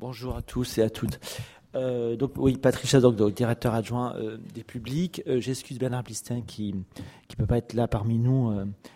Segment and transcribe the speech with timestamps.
[0.00, 1.20] Bonjour à tous et à toutes.
[1.74, 5.22] Euh, donc oui, Patricia, donc, directeur adjoint euh, des publics.
[5.26, 8.50] Euh, j'excuse Bernard Plistin qui ne peut pas être là parmi nous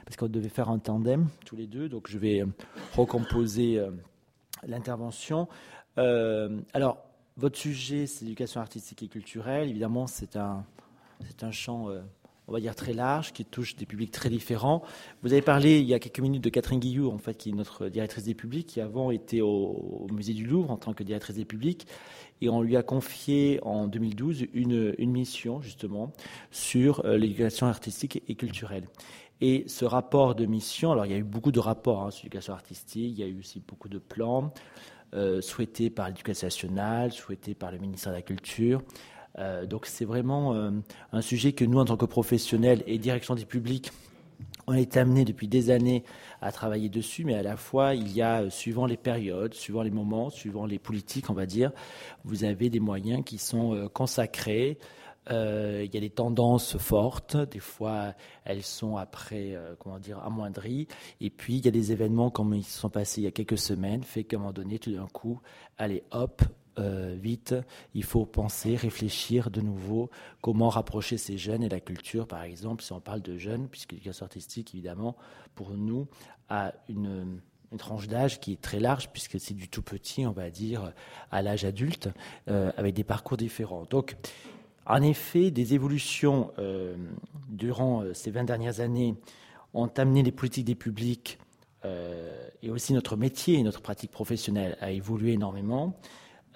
[0.06, 1.90] parce qu'on devait faire un tandem tous les deux.
[1.90, 2.42] Donc je vais
[2.96, 3.86] recomposer
[4.66, 5.46] l'intervention.
[5.98, 7.04] alors,
[7.36, 9.68] votre sujet, c'est l'éducation artistique et culturelle.
[9.68, 10.64] Évidemment, c'est un,
[11.26, 11.90] c'est un champ
[12.46, 14.82] on va dire très large, qui touche des publics très différents.
[15.22, 17.52] Vous avez parlé il y a quelques minutes de Catherine Guillou, en fait, qui est
[17.52, 21.36] notre directrice des publics, qui avant était au, musée du Louvre en tant que directrice
[21.36, 21.86] des publics,
[22.40, 26.12] et on lui a confié en 2012 une, mission justement
[26.50, 28.84] sur euh, l'éducation artistique et culturelle.
[29.40, 32.24] Et ce rapport de mission, alors il y a eu beaucoup de rapports hein, sur
[32.24, 34.52] l'éducation artistique, il y a eu aussi beaucoup de plans
[35.14, 38.82] euh, souhaités par l'éducation nationale, souhaités par le ministère de la Culture.
[39.38, 40.70] Euh, donc c'est vraiment euh,
[41.12, 43.90] un sujet que nous, en tant que professionnels et direction des publics,
[44.66, 46.04] on est amené depuis des années
[46.40, 49.82] à travailler dessus, mais à la fois, il y a, euh, suivant les périodes, suivant
[49.82, 51.72] les moments, suivant les politiques, on va dire,
[52.24, 54.78] vous avez des moyens qui sont consacrés.
[55.30, 58.14] il y a des tendances fortes, des fois
[58.44, 60.86] elles sont après, comment dire, amoindries.
[61.20, 63.30] Et puis il y a des événements comme ils se sont passés il y a
[63.30, 65.40] quelques semaines, fait qu'à un moment donné, tout d'un coup,
[65.78, 66.42] allez, hop,
[66.78, 67.54] euh, vite,
[67.94, 72.82] il faut penser, réfléchir de nouveau comment rapprocher ces jeunes et la culture, par exemple,
[72.82, 75.16] si on parle de jeunes, puisque l'éducation artistique, évidemment,
[75.54, 76.08] pour nous,
[76.48, 77.40] a une,
[77.78, 80.92] tranche d'âge qui est très large, puisque c'est du tout petit, on va dire,
[81.32, 82.08] à l'âge adulte,
[82.48, 83.84] euh, avec des parcours différents.
[83.90, 84.16] Donc,
[84.86, 86.94] en effet, des évolutions euh,
[87.48, 89.16] durant ces 20 dernières années
[89.72, 91.38] ont amené les politiques des publics
[92.62, 95.94] et aussi notre métier et notre pratique professionnelle à évoluer énormément.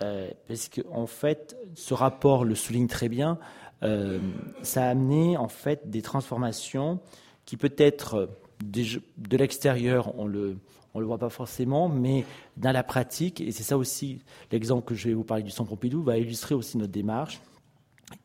[0.02, 3.38] Euh, parce qu'en en fait, ce rapport le souligne très bien.
[3.82, 4.18] Euh,
[4.62, 7.00] ça a amené en fait des transformations
[7.44, 8.28] qui peut-être
[8.64, 10.58] de l'extérieur on le
[10.94, 12.24] on le voit pas forcément, mais
[12.56, 15.68] dans la pratique, et c'est ça aussi l'exemple que je vais vous parler du Centre
[15.68, 17.40] Pompidou va illustrer aussi notre démarche,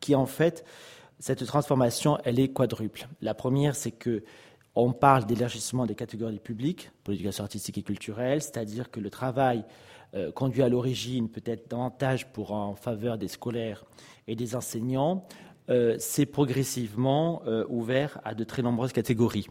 [0.00, 0.64] qui en fait
[1.20, 3.06] cette transformation elle est quadruple.
[3.20, 4.24] La première c'est que
[4.74, 9.64] on parle d'élargissement des catégories publiques pour l'éducation artistique et culturelle, c'est-à-dire que le travail
[10.14, 13.84] euh, conduit à l'origine peut-être davantage pour en faveur des scolaires
[14.28, 15.26] et des enseignants,
[15.70, 19.48] euh, c'est progressivement euh, ouvert à de très nombreuses catégories.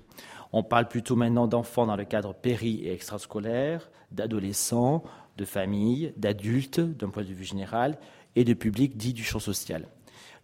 [0.54, 5.04] On parle plutôt maintenant d'enfants dans le cadre péri et extrascolaire, d'adolescents,
[5.36, 7.98] de familles, d'adultes d'un point de vue général
[8.38, 9.88] et de publics dits du champ social.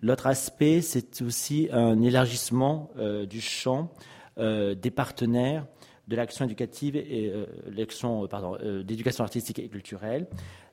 [0.02, 2.90] L'autre aspect, c'est aussi un élargissement
[3.30, 3.92] du champ
[4.38, 5.66] des partenaires
[6.10, 10.28] de l'action éducative et euh, l'action euh, pardon euh, d'éducation artistique et culturelle,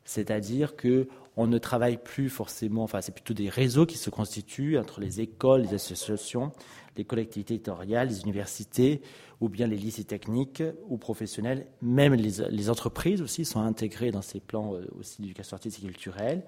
[0.05, 4.79] c'est-à-dire que on ne travaille plus forcément, enfin c'est plutôt des réseaux qui se constituent
[4.79, 6.53] entre les écoles, les associations,
[6.97, 9.03] les collectivités territoriales, les universités
[9.43, 14.23] ou bien les lycées techniques ou professionnels, même les, les entreprises aussi sont intégrées dans
[14.23, 16.43] ces plans aussi d'éducation artistique et culturelle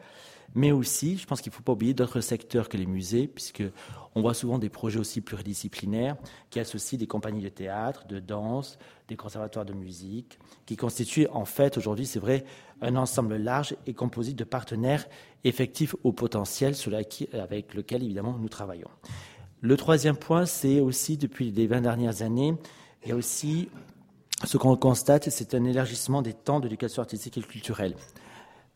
[0.54, 3.62] mais aussi, je pense qu'il ne faut pas oublier d'autres secteurs que les musées, puisque
[4.14, 6.16] on voit souvent des projets aussi pluridisciplinaires
[6.50, 8.78] qui associent des compagnies de théâtre, de danse,
[9.08, 12.44] des conservatoires de musique, qui constituent en fait aujourd'hui, c'est vrai,
[12.80, 15.06] un ensemble large et composé de partenaires
[15.44, 16.74] effectifs au potentiel
[17.34, 18.90] avec lequel évidemment nous travaillons.
[19.60, 22.54] Le troisième point, c'est aussi depuis les 20 dernières années,
[23.04, 23.68] il y a aussi
[24.44, 27.94] ce qu'on constate, c'est un élargissement des temps d'éducation artistique et culturelle.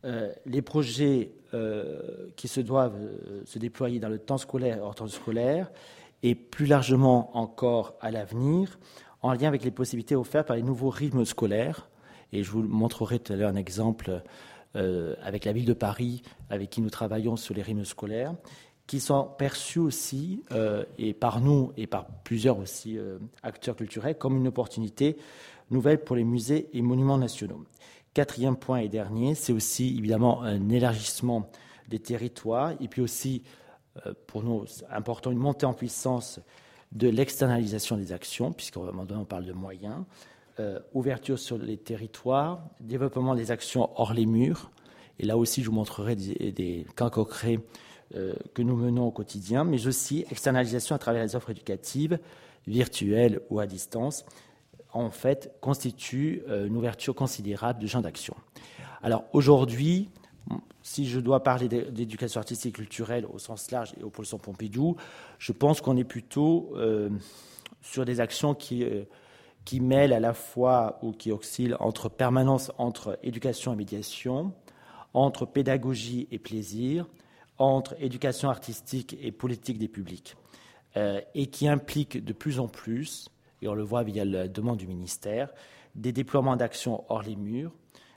[0.05, 4.81] Euh, les projets euh, qui se doivent euh, se déployer dans le temps scolaire et
[4.81, 5.71] hors temps scolaire,
[6.23, 8.79] et plus largement encore à l'avenir,
[9.23, 11.89] en lien avec les possibilités offertes par les nouveaux rythmes scolaires.
[12.33, 14.23] Et je vous montrerai tout à l'heure un exemple
[14.75, 18.35] avec la ville de Paris, avec qui nous travaillons sur les rythmes scolaires,
[18.87, 20.43] qui sont perçus aussi,
[20.97, 22.99] et par nous et par plusieurs aussi
[23.43, 25.19] acteurs culturels, comme une opportunité
[25.71, 27.65] nouvelle pour les musées et monuments nationaux.
[28.15, 31.51] Quatrième point et dernier, c'est aussi évidemment un élargissement
[31.89, 33.43] des territoires et puis aussi,
[34.07, 36.41] euh, pour nous, important, une montée en puissance
[36.93, 40.05] de l'externalisation des actions, puisqu'à un moment donné, on parle de moyens,
[40.61, 44.71] euh, ouverture sur les territoires, développement des actions hors les murs.
[45.19, 47.61] Et là aussi, je vous montrerai des, des cas concrets
[48.15, 52.19] euh, que nous menons au quotidien, mais aussi externalisation à travers les offres éducatives,
[52.67, 54.27] virtuelles ou à distance,
[54.93, 58.35] en fait, constitue euh, une ouverture considérable de champ d'action.
[59.03, 60.11] Alors aujourd'hui,
[60.83, 64.97] si je dois parler d'éducation artistique et culturelle au sens large et au pôle Pompidou,
[65.39, 67.09] je pense qu'on est plutôt euh,
[67.81, 69.05] sur des actions qui, euh,
[69.65, 74.53] qui mêlent à la fois ou qui oscillent entre permanence entre éducation et médiation,
[75.15, 77.07] entre pédagogie et plaisir,
[77.59, 80.37] entre éducation artistique et politique des publics,
[81.35, 83.29] et qui impliquent de plus en plus
[83.63, 85.53] et on le voit via la demande du ministère,
[85.95, 87.73] des déploiements d'actions hors les murs,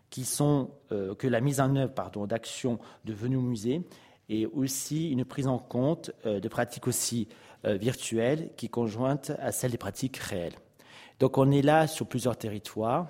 [0.09, 3.81] qui sont que la mise en œuvre d'actions devenues musées
[4.29, 7.27] et aussi une prise en compte de pratiques aussi
[7.65, 10.55] virtuelles qui conjointent à celles des pratiques réelles.
[11.19, 13.07] Donc on est là sur plusieurs territoires,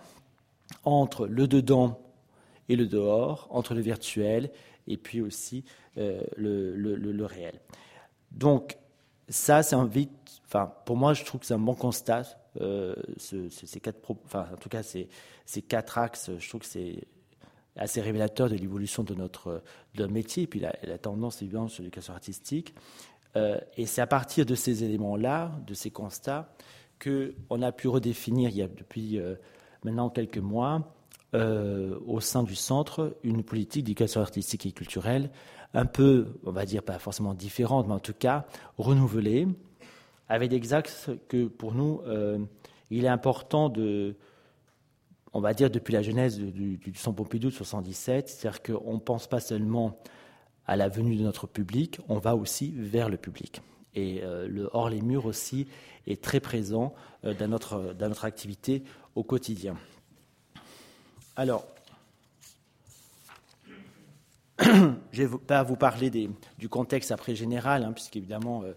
[0.84, 2.00] entre le dedans
[2.70, 4.52] et le dehors, entre le virtuel
[4.88, 5.64] et puis aussi
[5.98, 7.60] euh, le, réel.
[8.32, 8.78] Donc
[9.30, 10.12] ça, c'est un vite,
[10.45, 12.24] enfin pour moi, je trouve que c'est un bon constat.
[12.62, 15.10] Euh, ces quatre, enfin en tout cas ces,
[15.45, 17.06] ces quatre axes, je trouve que c'est
[17.75, 19.62] assez révélateur de l'évolution de notre,
[19.95, 22.74] de métier et puis la, la tendance évidemment sur l'éducation artistique.
[23.36, 26.48] Euh, et c'est à partir de ces éléments-là, de ces constats,
[27.04, 29.19] qu'on a pu redéfinir il y a depuis
[29.83, 30.94] maintenant quelques mois
[31.36, 35.30] euh, au sein du centre une politique d'éducation artistique et culturelle
[35.74, 38.46] un peu, on va dire pas forcément différente, mais en tout cas
[38.78, 39.46] renouvelée,
[40.30, 42.40] avec des axes que pour nous, euh,
[42.90, 44.16] il est important de,
[45.34, 49.28] on va dire depuis la genèse du, Centre Pompidou de 77, c'est-à-dire qu'on ne pense
[49.28, 50.00] pas seulement
[50.68, 53.62] à la venue de notre public, on va aussi vers le public.
[53.94, 55.68] Et euh, le hors les murs aussi
[56.08, 56.94] est très présent
[57.24, 58.84] dans, notre, dans notre activité
[59.16, 59.76] au quotidien.
[61.38, 61.66] Alors,
[64.62, 66.10] je ne vais pas vous parler
[66.58, 68.74] du contexte après général, hein, puisqu'évidemment, euh,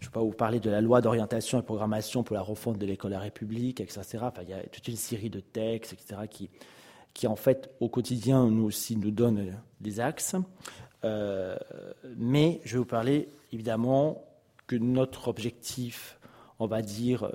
[0.00, 2.78] je ne vais pas vous parler de la loi d'orientation et programmation pour la refonte
[2.78, 4.02] de l'école de la République, etc.
[4.22, 6.50] Enfin, il y a toute une série de textes, etc., qui,
[7.14, 10.34] qui en fait, au quotidien, nous aussi, nous donnent des axes.
[11.04, 11.56] Euh,
[12.16, 14.24] mais je vais vous parler, évidemment,
[14.66, 16.18] que notre objectif,
[16.58, 17.30] on va dire,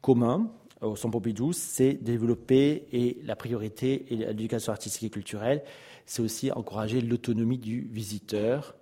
[0.00, 0.50] commun,
[0.80, 5.62] au Centre Pompidou, c'est développer et la priorité et l'éducation artistique et culturelle,
[6.04, 8.76] c'est aussi encourager l'autonomie du visiteur.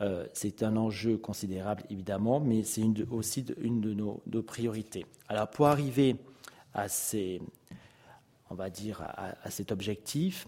[0.00, 5.06] Euh, c'est un enjeu considérable évidemment, mais c'est aussi une de nos, priorités.
[5.28, 6.16] Alors pour arriver
[6.74, 7.42] à, cet
[9.72, 10.46] objectif,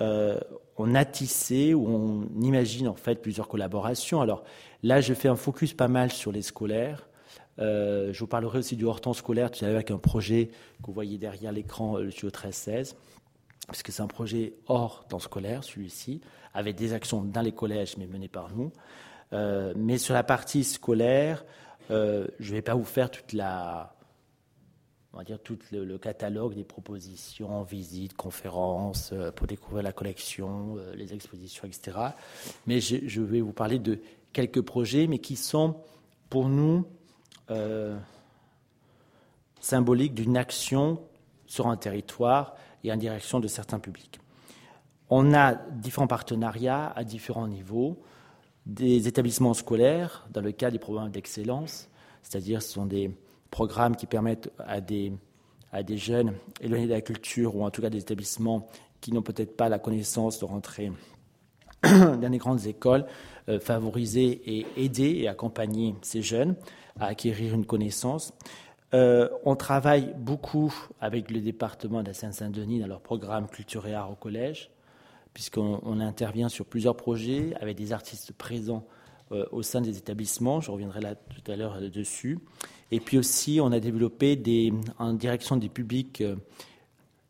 [0.00, 0.40] euh,
[0.76, 4.20] on a tissé ou on imagine en fait plusieurs collaborations.
[4.22, 4.44] Alors
[4.82, 7.09] là, je fais un focus pas mal sur les scolaires.
[7.58, 10.50] Euh, je vous parlerai aussi du hors-temps scolaire, tout avec un projet
[10.80, 12.94] que vous voyez derrière l'écran, le studio 13-16,
[13.68, 16.20] puisque c'est un projet hors temps scolaire, celui-ci,
[16.54, 18.72] avec des actions dans les collèges, mais menées par nous.
[19.32, 21.44] Euh, mais sur la partie scolaire,
[21.90, 23.94] euh, je ne vais pas vous faire toute la,
[25.12, 31.12] on va dire tout le, catalogue des propositions, visites, conférences pour découvrir la collection, les
[31.12, 31.98] expositions, etc.
[32.66, 34.00] Mais je, vais vous parler de
[34.32, 35.76] quelques projets, mais qui sont
[36.28, 36.86] pour nous
[37.50, 37.98] euh,
[39.60, 41.00] symbolique d'une action
[41.46, 42.54] sur un territoire
[42.84, 44.20] et en direction de certains publics.
[45.10, 48.00] On a différents partenariats à différents niveaux,
[48.66, 51.88] des établissements scolaires dans le cadre des programmes d'excellence,
[52.22, 53.10] c'est-à-dire ce sont des
[53.50, 55.12] programmes qui permettent à des,
[55.72, 58.68] à des jeunes éloignés de la culture ou en tout cas des établissements
[59.00, 60.92] qui n'ont peut-être pas la connaissance de rentrer
[61.82, 63.06] dans les grandes écoles,
[63.48, 66.54] euh, favoriser et aider et accompagner ces jeunes
[66.98, 68.32] à acquérir une connaissance.
[68.92, 73.94] Euh, on travaille beaucoup avec le département de la Seine-Saint-Denis dans leur programme Culture et
[73.94, 74.70] Art au collège,
[75.32, 78.84] puisqu'on intervient sur plusieurs projets avec des artistes présents
[79.32, 80.60] euh, au sein des établissements.
[80.60, 82.40] Je reviendrai là tout à l'heure dessus.
[82.90, 86.22] Et puis aussi, on a développé des, en direction des publics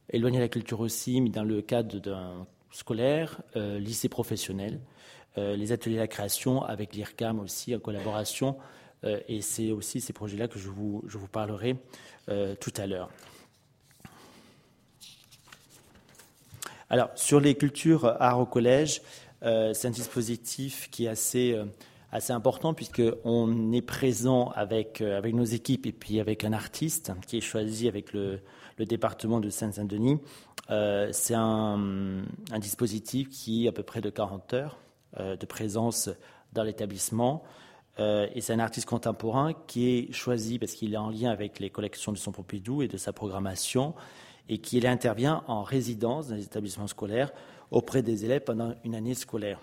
[0.08, 4.80] éloignés de la culture aussi, mais dans le cadre d'un scolaire, lycée professionnel,
[5.36, 8.56] les ateliers de la création avec l'IRCAM aussi en collaboration
[9.04, 11.76] euh, et c'est aussi ces projets-là que je vous, je vous parlerai
[12.28, 13.10] euh, tout à l'heure.
[16.88, 19.00] Alors, sur les cultures art au collège,
[19.42, 21.56] euh, c'est un dispositif qui est assez,
[22.10, 27.38] assez important puisqu'on est présent avec, avec nos équipes et puis avec un artiste qui
[27.38, 28.40] est choisi avec le,
[28.80, 30.18] le département de Seine-Saint-Denis.
[31.12, 31.78] c'est un,
[32.58, 34.78] dispositif qui est à peu près de 40 heures
[35.18, 36.10] de présence
[36.52, 37.44] dans l'établissement.
[37.98, 41.58] Euh, et c'est un artiste contemporain qui est choisi parce qu'il est en lien avec
[41.58, 43.94] les collections de son Pompidou et de sa programmation,
[44.48, 47.32] et qui intervient en résidence dans les établissements scolaires
[47.70, 49.60] auprès des élèves pendant une année scolaire.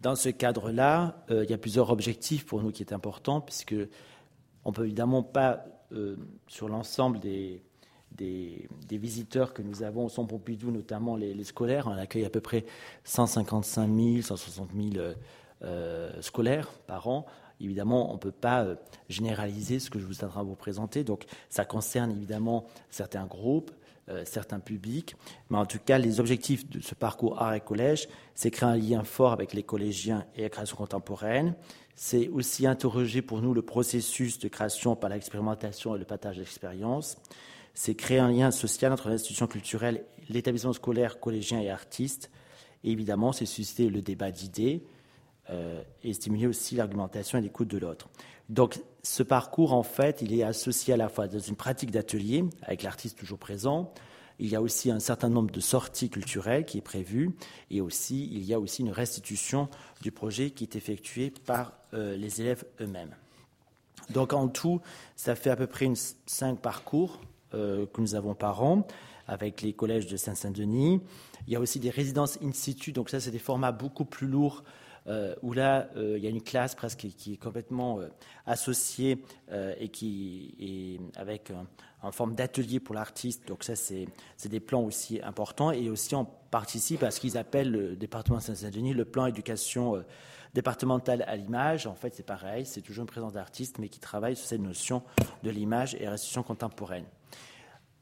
[0.00, 3.74] Dans ce cadre-là, euh, il y a plusieurs objectifs pour nous qui est important, puisque
[4.64, 5.64] on peut évidemment pas,
[5.94, 7.62] euh, sur l'ensemble des,
[8.90, 12.64] visiteurs que nous avons au Centre Pompidou, notamment les, scolaires, on accueille à peu près
[13.04, 15.04] 155 000, 160 000
[15.62, 17.26] euh, scolaires par an.
[17.60, 18.76] Évidemment, on ne peut pas euh,
[19.08, 21.04] généraliser ce que je vous ai en train de vous présenter.
[21.04, 23.70] Donc, ça concerne évidemment certains groupes,
[24.24, 25.16] certains publics.
[25.50, 28.76] Mais en tout cas, les objectifs de ce parcours art et collège, c'est créer un
[28.76, 31.54] lien fort avec les collégiens et la création contemporaine.
[31.96, 37.16] C'est aussi interroger pour nous le processus de création par l'expérimentation et le partage d'expérience.
[37.76, 42.30] c'est créer un lien social entre l'institution culturelle, l'établissement scolaire, collégien et artiste.
[42.84, 44.84] Et évidemment, c'est susciter le débat d'idées
[45.50, 48.08] euh, et stimuler aussi l'argumentation et l'écoute de l'autre.
[48.48, 52.44] Donc, ce parcours, en fait, il est associé à la fois dans une pratique d'atelier,
[52.62, 53.92] avec l'artiste toujours présent,
[54.38, 57.30] il y a aussi un certain nombre de sorties culturelles qui est prévu
[57.70, 59.68] et aussi il y a aussi une restitution
[60.02, 63.14] du projet qui est effectuée par euh, les élèves eux-mêmes.
[64.10, 64.80] Donc en tout,
[65.16, 65.96] ça fait à peu près une,
[66.26, 67.20] cinq parcours
[67.54, 68.86] euh, que nous avons par an
[69.26, 71.00] avec les collèges de Saint-Saint-Denis.
[71.46, 74.26] Il y a aussi des résidences in situ, donc ça c'est des formats beaucoup plus
[74.26, 74.64] lourds
[75.06, 78.08] euh, où là, euh, il y a une classe presque qui est complètement euh,
[78.46, 79.22] associée
[79.78, 81.52] et qui est avec
[82.02, 83.46] en forme d'atelier pour l'artiste.
[83.46, 84.08] Donc ça, c'est
[84.44, 85.70] des plans aussi importants.
[85.70, 90.02] Et aussi, on participe à ce qu'ils appellent le département de Saint-Denis, le plan éducation
[90.54, 91.86] départementale à l'image.
[91.86, 95.02] En fait, c'est pareil, c'est toujours une présence d'artistes, mais qui travaille sur cette notion
[95.42, 97.06] de l'image et restitution contemporaine.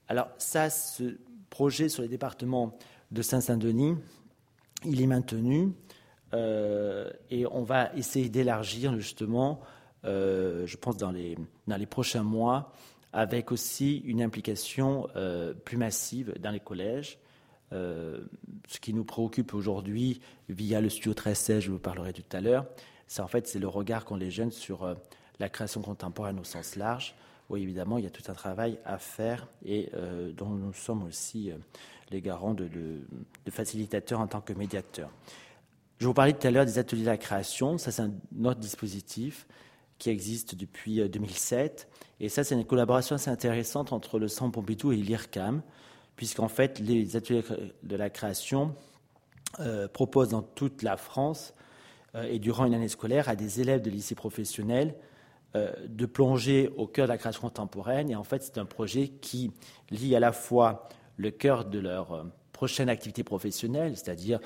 [0.08, 1.18] Alors ça, ce
[1.50, 2.76] projet sur les départements
[3.10, 3.96] de Saint-Saint-Denis,
[4.84, 5.72] il est maintenu.
[6.34, 9.60] Euh, et on va essayer d'élargir justement,
[10.04, 11.36] euh, je pense, dans les,
[11.86, 12.72] prochains mois,
[13.12, 17.18] avec aussi une implication euh, plus massive dans les collèges.
[17.70, 22.66] ce qui nous préoccupe aujourd'hui, via le studio 1316, je vous parlerai tout à l'heure,
[23.06, 24.94] c'est en fait c'est le regard qu'ont les jeunes sur
[25.38, 27.14] la création contemporaine au sens large.
[27.48, 29.90] Oui, évidemment, il y a tout un travail à faire et
[30.36, 31.50] dont nous sommes aussi
[32.10, 32.70] les garants de
[33.50, 35.10] facilitateurs en tant que médiateurs.
[36.02, 37.78] Je vous parlais tout à l'heure des ateliers de la création.
[37.78, 38.10] Ça, c'est un
[38.44, 39.46] autre dispositif
[39.98, 41.86] qui existe depuis 2007.
[41.88, 45.62] Euh, et ça, c'est une collaboration assez intéressante entre le Centre Pompidou et l'IRCAM,
[46.16, 47.44] puisqu'en fait, les ateliers
[47.84, 48.74] de la création
[49.60, 51.54] euh, proposent dans toute la France
[52.16, 54.96] euh, et durant une année scolaire à des élèves de lycée professionnel
[55.54, 58.10] de plonger au cœur de la création contemporaine.
[58.10, 59.52] Et en fait, c'est un projet qui
[59.90, 64.40] lie à la fois le cœur de leur prochaine activité professionnelle, c'est-à-dire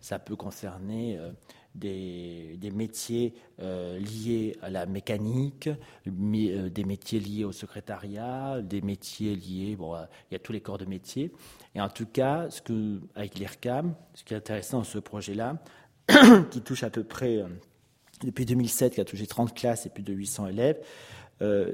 [0.00, 1.30] ça peut concerner euh,
[1.74, 5.68] des, métiers euh, liés à la mécanique,
[6.08, 9.94] euh, des métiers liés au secrétariat, des métiers liés, bon,
[10.30, 11.32] il y a tous les corps de métier.
[11.74, 15.58] Et en tout cas, ce que, avec l'IRCAM, ce qui est intéressant dans ce projet-là,
[16.50, 17.44] qui touche à peu près,
[18.22, 20.80] depuis 2007, qui a touché 30 classes et plus de 800 élèves,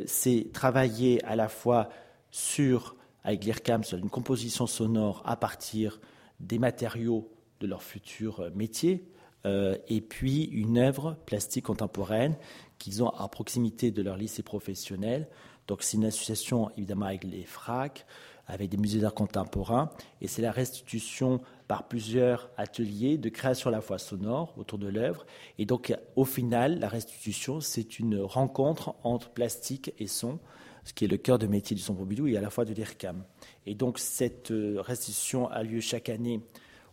[0.07, 1.89] c'est travailler à la fois
[2.31, 6.01] sur, avec l'IRCAM, sur une composition sonore à partir
[6.41, 7.34] des matériaux
[7.65, 9.05] de leur futur euh, métier,
[9.47, 12.37] euh, et puis une œuvre plastique contemporaine
[12.79, 15.29] qu'ils ont à proximité de leur lycée professionnel.
[15.67, 18.07] Donc c'est une association évidemment avec les FRAC,
[18.47, 19.91] avec des musées d'art contemporain,
[20.21, 24.89] et c'est la restitution par plusieurs ateliers de création à la fois sonore autour de
[24.89, 25.25] l'œuvre.
[25.59, 30.39] Et donc au final, la restitution, c'est une rencontre entre plastique et son,
[30.85, 32.75] ce qui est le cœur de métier du Son Pompidou et à la fois de
[32.75, 33.25] l'IRCAM.
[33.65, 36.43] Et donc cette euh, restitution a lieu chaque année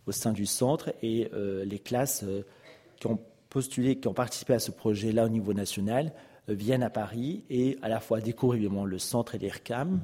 [0.08, 2.44] au sein du centre et euh, les classes euh,
[3.00, 6.14] qui ont postulé, qui ont participé à ce projet-là au niveau national
[6.50, 10.02] euh, viennent à Paris et à la fois découvrent évidemment le centre et l'IRCAM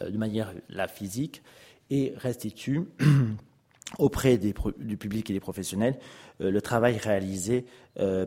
[0.00, 1.42] de manière la physique
[1.90, 2.84] et restituent
[3.98, 5.98] auprès des, du public et des professionnels
[6.38, 7.64] le travail réalisé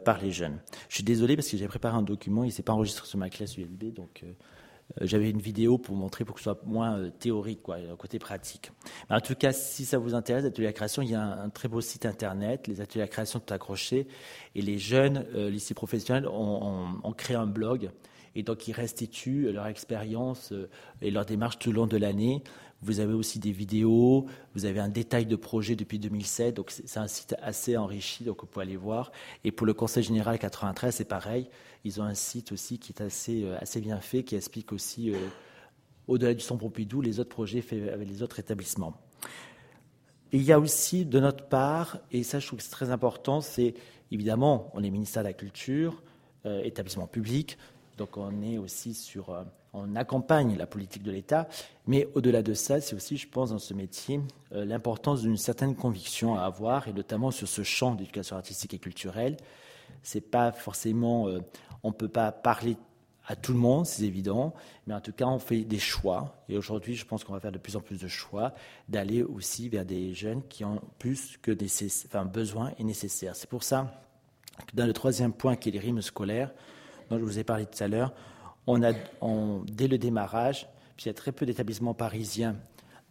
[0.03, 0.59] par les jeunes.
[0.89, 3.17] Je suis désolé parce que j'ai préparé un document, il ne s'est pas enregistré sur
[3.17, 4.25] ma classe ULB, donc
[4.99, 8.71] j'avais une vidéo pour montrer pour que ce soit moins euh, théorique, quoi, côté pratique.
[9.09, 11.67] en tout cas, si ça vous intéresse, l'atelier à création, il y a un, très
[11.67, 14.07] beau site internet, les ateliers à création tout accrochés,
[14.55, 17.91] et les jeunes euh, lycées professionnels ont, créé un blog,
[18.35, 20.53] et donc ils restituent leur expérience
[21.01, 22.41] et leur démarche tout au long de l'année.
[22.83, 26.97] Vous avez aussi des vidéos, vous avez un détail de projet depuis 2007, donc c'est
[26.97, 29.11] un site assez enrichi, donc vous pouvez aller voir.
[29.43, 31.47] Et pour le Conseil général 93, c'est pareil,
[31.83, 35.11] ils ont un site aussi qui est assez, euh, assez bien fait, qui explique aussi,
[35.11, 35.17] euh,
[36.07, 38.95] au-delà du Son Pompidou, les autres projets faits avec les autres établissements.
[40.31, 43.41] il y a aussi, de notre part, et ça je trouve que c'est très important,
[43.41, 43.75] c'est
[44.11, 46.01] évidemment, on est ministère de la Culture,
[46.47, 47.59] euh, établissement public,
[47.97, 49.35] donc on est aussi sur
[49.73, 51.47] on accompagne la politique de l'État,
[51.87, 54.19] mais au-delà de ça, c'est aussi, je pense, dans ce métier,
[54.53, 58.79] euh, l'importance d'une certaine conviction à avoir, et notamment sur ce champ d'éducation artistique et
[58.79, 59.37] culturelle.
[60.03, 61.39] C'est pas forcément, euh,
[61.83, 62.75] on peut pas parler
[63.27, 64.53] à tout le monde, c'est évident,
[64.87, 66.43] mais en tout cas, on fait des choix.
[66.49, 68.53] Et aujourd'hui, je pense qu'on va faire de plus en plus de choix,
[68.89, 71.69] d'aller aussi vers des jeunes qui ont plus que des
[72.07, 73.35] enfin, besoin et nécessaire.
[73.35, 73.93] C'est pour ça
[74.67, 76.51] que dans le troisième point, qui est les rimes scolaires,
[77.09, 78.13] dont je vous ai parlé tout à l'heure,
[78.67, 78.93] on a,
[79.71, 82.55] dès le démarrage, puis il y a très peu d'établissements parisiens,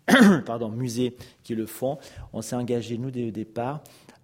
[0.47, 1.99] pardon, musées qui le font,
[2.33, 3.83] on s'est engagé, nous, dès le départ,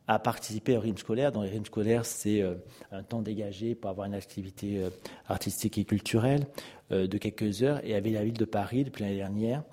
[0.09, 1.33] à participer aux rimes scolaires.
[1.33, 2.55] Dans les rimes scolaires, c'est euh,
[2.93, 4.91] un temps dégagé pour avoir une activité euh,
[5.27, 6.47] artistique et culturelle
[6.93, 7.81] euh, de quelques heures.
[7.85, 9.65] Et avec la ville de Paris, depuis l'année dernière,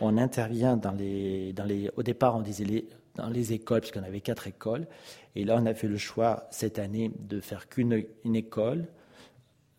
[0.00, 2.84] on intervient dans les, dans les, au départ, on disait
[3.14, 4.86] dans les écoles, puisqu'on avait quatre écoles.
[5.34, 8.86] Et là, on a fait le choix cette année de faire qu'une une école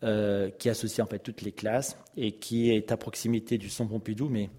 [0.02, 3.90] euh, qui associe en fait toutes les classes et qui est à proximité du Centre
[3.90, 4.50] Pompidou, mais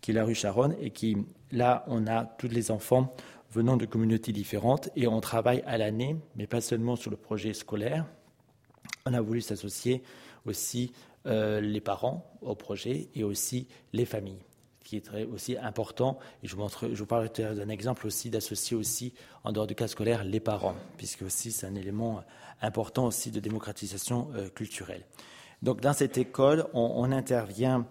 [0.00, 1.16] qui est la rue Charonne, et qui,
[1.50, 3.14] là, on a tous les enfants
[3.50, 7.54] venant de communautés différentes et on travaille à l'année, mais pas seulement sur le projet
[7.54, 8.06] scolaire.
[9.06, 10.02] On a voulu s'associer
[10.46, 10.92] aussi
[11.26, 14.42] euh, les parents au projet et aussi les familles
[14.82, 16.18] qui est aussi important.
[16.42, 19.74] Et je vous, montre, je vous parlerai d'un exemple aussi d'associer aussi, en dehors du
[19.74, 22.22] cas scolaire, les parents, puisque aussi c'est un élément
[22.60, 25.04] important aussi de démocratisation euh, culturelle.
[25.62, 27.86] Donc dans cette école, on, intervient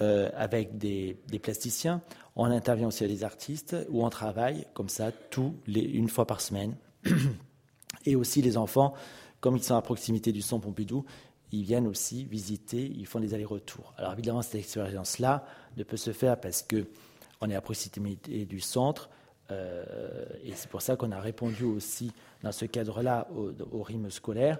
[0.00, 2.02] euh, avec des, plasticiens,
[2.34, 6.26] on intervient aussi avec des artistes, où on travaille comme ça tous les, une fois
[6.26, 6.76] par semaine.
[8.06, 8.94] Et aussi les enfants,
[9.40, 11.04] comme ils sont à proximité du Centre Pompidou,
[11.52, 13.92] ils viennent aussi visiter, ils font des allers-retours.
[13.98, 15.44] Alors évidemment, cette expérience-là
[15.76, 19.10] ne peut se faire parce qu'on est à proximité du centre,
[19.50, 24.58] euh, et c'est pour ça qu'on a répondu aussi dans ce cadre-là au, rythme scolaire.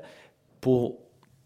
[0.60, 0.98] Pour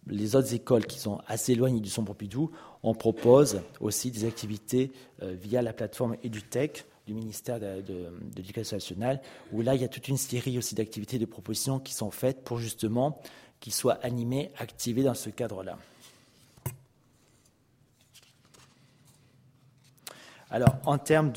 [0.08, 2.50] les autres écoles qui sont assez éloignées du centre Pompidou,
[2.82, 8.76] on propose aussi des activités euh, via la plateforme EduTech du ministère de, de l'Éducation
[8.76, 9.20] nationale,
[9.52, 12.42] où là, il y a toute une série aussi d'activités, de propositions qui sont faites
[12.42, 13.20] pour justement
[13.60, 15.78] qui soient animés, activés dans ce cadre-là.
[20.50, 21.32] Alors, en termes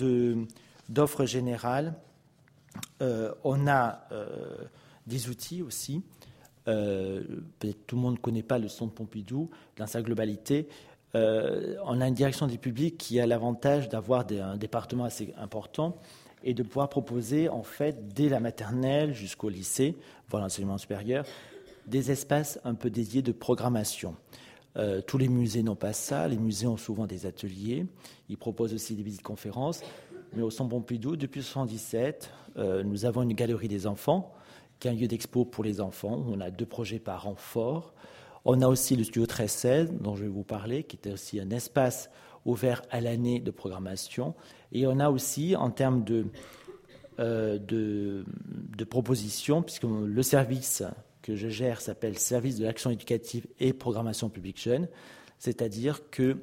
[0.88, 1.95] d'offres générales,
[3.01, 4.55] euh, on a euh,
[5.07, 6.03] des outils aussi.
[6.67, 7.23] Euh,
[7.59, 10.67] peut-être tout le monde ne connaît pas le Centre Pompidou dans sa globalité.
[11.13, 15.97] on a une direction du public qui a l'avantage d'avoir un département assez important
[16.43, 19.97] et de pouvoir proposer, en fait, dès la maternelle jusqu'au lycée,
[20.29, 21.25] voire l'enseignement supérieur,
[21.89, 24.15] des espaces un peu dédiés de programmation.
[24.77, 26.27] Euh, tous les musées n'ont pas ça.
[26.27, 27.86] Les musées ont souvent des ateliers.
[28.29, 29.81] Ils proposent aussi des visites conférences.
[30.34, 34.34] Mais au Centre Pompidou, depuis 1977, euh, nous avons une galerie des enfants,
[34.79, 36.24] qui est un lieu d'expo pour les enfants.
[36.29, 37.36] On a deux projets par an.
[38.45, 41.49] On a aussi le studio 1316, dont je vais vous parler, qui est aussi un
[41.49, 42.10] espace
[42.45, 44.36] ouvert à l'année de programmation.
[44.71, 46.28] Et on a aussi, en termes de,
[47.19, 50.84] euh, de propositions, puisque le service
[51.29, 54.87] que je gère s'appelle Service de l'action éducative et programmation publique jeune,
[55.37, 56.37] c'est-à-dire que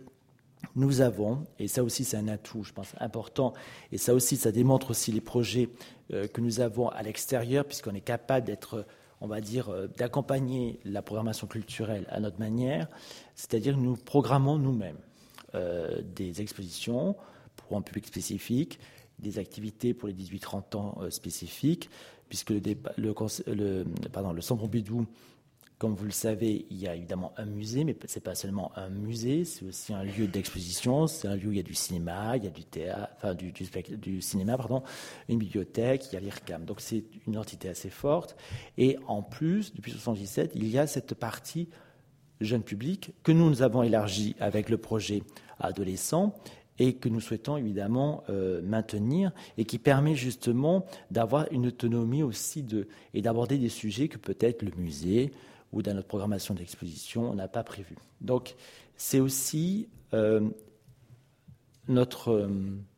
[0.77, 3.53] nous avons, et ça aussi c'est un atout, je pense, important,
[3.91, 5.71] et ça aussi ça démontre aussi les projets
[6.13, 8.87] euh, que nous avons à l'extérieur, puisqu'on est capable d'être,
[9.21, 12.87] on va dire, euh, d'accompagner la programmation culturelle à notre manière,
[13.35, 15.01] c'est-à-dire que nous programmons nous-mêmes
[15.57, 17.17] euh, des expositions
[17.57, 18.79] pour un public spécifique,
[19.19, 21.91] des activités pour les 18-30 ans spécifiques,
[22.29, 25.07] puisque le, pardon, le Centre Pompidou,
[25.79, 28.73] comme vous le savez, il y a évidemment un musée, mais ce n'est pas seulement
[28.77, 31.75] un musée, c'est aussi un lieu d'exposition, c'est un lieu où il y a du
[31.75, 34.83] cinéma, il y a du théâtre, enfin du, du, cinéma, pardon,
[35.29, 36.65] une bibliothèque, il y a l'IRCAM.
[36.65, 38.37] Donc c'est une entité assez forte.
[38.79, 41.69] Et en plus, depuis 1977, il y a cette partie
[42.41, 45.23] jeune public que nous, nous avons élargie avec le projet
[45.59, 46.35] adolescent
[46.79, 52.65] et que nous souhaitons évidemment euh, maintenir et qui permet justement d'avoir une autonomie aussi
[53.15, 55.33] et d'aborder des sujets que peut-être le musée
[55.73, 57.97] ou dans notre programmation d'exposition on n'a pas prévu.
[58.21, 58.55] Donc
[58.97, 60.49] c'est aussi euh,
[61.89, 62.49] notre, euh,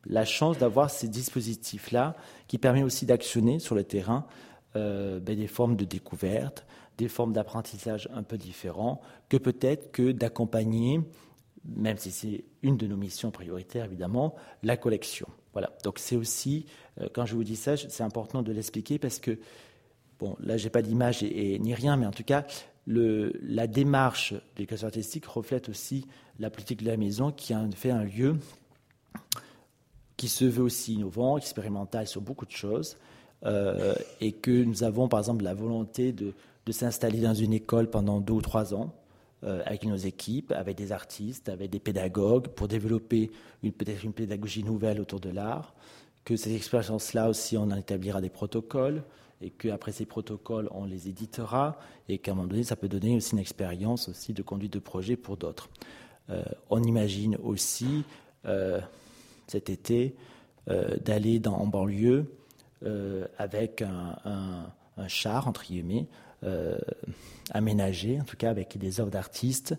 [0.07, 4.27] la chance d'avoir ces dispositifs-là qui permet aussi d'actionner sur le terrain
[4.75, 6.65] ben, des formes de découverte,
[6.99, 11.01] des formes d'apprentissage un peu différents que peut-être que d'accompagner
[11.65, 15.29] même si c'est une de nos missions prioritaires, évidemment, la collection.
[15.53, 15.73] Voilà.
[15.85, 16.67] Donc c'est aussi,
[17.01, 19.39] euh, quand je vous dis ça, c'est important de l'expliquer parce que,
[20.19, 22.47] bon, là, j'ai pas d'image et, ni rien, mais en tout cas,
[22.87, 26.07] la démarche de l'éducation artistique reflète aussi
[26.39, 28.37] la politique de la maison qui a fait un lieu
[30.17, 32.97] qui se veut aussi innovant, expérimental sur beaucoup de choses,
[33.47, 36.35] euh, et que nous avons, par exemple, la volonté de,
[36.71, 38.93] s'installer dans une école pendant deux ou trois ans,
[39.43, 43.31] avec nos équipes, avec des artistes, avec des pédagogues, pour développer
[43.63, 45.75] peut-être une pédagogie nouvelle autour de l'art,
[46.25, 49.05] que ces expériences-là aussi, on en établira des protocoles,
[49.41, 53.15] et qu'après ces protocoles, on les éditera, et qu'à un moment donné, ça peut donner
[53.17, 55.69] aussi une expérience aussi de conduite de projet pour d'autres.
[56.31, 58.05] Euh, on imagine aussi,
[58.45, 58.81] euh,
[59.47, 60.15] cet été,
[60.67, 62.27] d'aller en banlieue
[63.39, 64.19] avec un,
[64.99, 66.09] un, char, entre guillemets,
[66.45, 66.79] euh,
[67.51, 69.75] aménagé, en tout cas avec des œuvres d'artistes,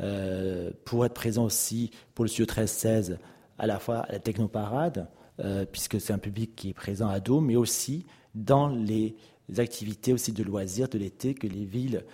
[0.00, 3.16] euh, pour être présent aussi pour le studio 13-16
[3.58, 5.08] à la fois à la Technoparade,
[5.40, 9.16] euh, puisque c'est un public qui est présent à dos, mais aussi dans les
[9.56, 12.04] activités aussi de loisirs de l'été que les villes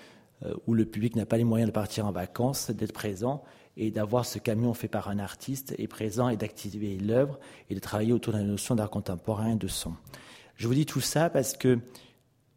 [0.66, 3.42] où le public n'a pas les moyens de partir en vacances, d'être présent
[3.76, 7.80] et d'avoir ce camion fait par un artiste et présent et d'activer l'œuvre et de
[7.80, 9.92] travailler autour de la notion d'art contemporain et de son.
[10.56, 11.78] Je vous dis tout ça parce que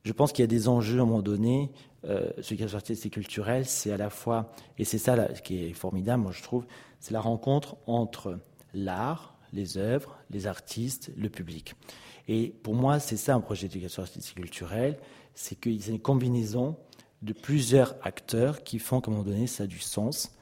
[0.04, 1.72] je pense qu'il y a des enjeux à un moment donné.
[2.06, 5.74] Euh, ce qui est c'est culturel, c'est à la fois, et c'est ça qui est
[5.74, 6.66] formidable, moi je trouve,
[7.00, 8.40] c'est la rencontre entre
[8.74, 11.76] l'art, les œuvres, les artistes, le public.
[12.28, 14.98] Et pour moi, c'est ça un projet d'éducation artistique culturelle,
[15.34, 16.76] c'est qu'il y a une combinaison
[17.22, 20.36] de plusieurs acteurs qui font qu'à un moment donné, ça a du sens.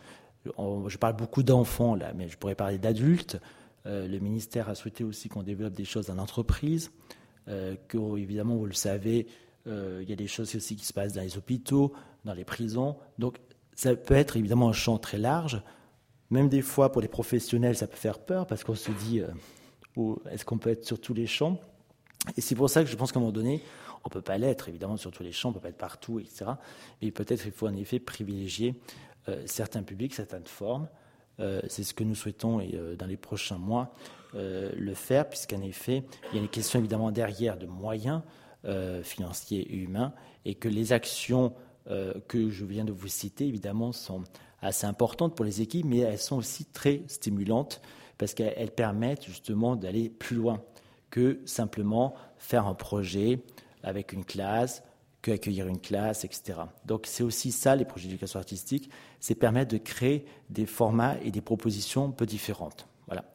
[0.46, 3.38] Je parle beaucoup d'enfants là, mais je pourrais parler d'adultes.
[3.86, 6.92] Euh, le ministère a souhaité aussi qu'on développe des choses en entreprise,
[7.48, 9.28] euh, que évidemment, vous le savez,
[9.66, 11.94] il y a des choses aussi qui se passent dans les hôpitaux,
[12.26, 12.98] dans les prisons.
[13.20, 13.40] Donc,
[13.76, 15.62] ça peut être évidemment un champ très large.
[16.30, 19.22] Même des fois, pour les professionnels, ça peut faire peur parce qu'on se dit,
[20.30, 21.60] est-ce qu'on peut être sur tous les champs?
[22.38, 23.62] Et c'est pour ça que je pense qu'à un moment donné,
[24.04, 25.78] on ne peut pas l'être, évidemment, sur tous les champs, on ne peut pas être
[25.78, 26.46] partout, etc.
[27.02, 28.76] Mais peut-être qu'il faut en effet privilégier
[29.30, 30.88] euh, certains publics, certaines formes.
[31.40, 33.94] Euh, c'est ce que nous souhaitons et, euh, dans les prochains mois
[34.34, 38.22] le faire, puisqu'en effet, il y a une question évidemment derrière de moyens
[39.04, 40.14] financiers et humains,
[40.46, 41.54] et que les actions
[41.88, 44.24] que je viens de vous citer, évidemment, sont
[44.62, 47.82] assez importantes pour les équipes, mais elles sont aussi très stimulantes,
[48.18, 50.62] parce qu'elles permettent justement d'aller plus loin
[51.10, 53.44] que simplement faire un projet
[53.84, 54.84] avec une classe,
[55.22, 56.62] qu'accueillir une classe, etc.
[56.86, 61.32] Donc c'est aussi ça, les projets d'éducation artistique, c'est permettre de créer des formats et
[61.32, 62.88] des propositions un peu différentes.
[63.08, 63.26] Voilà.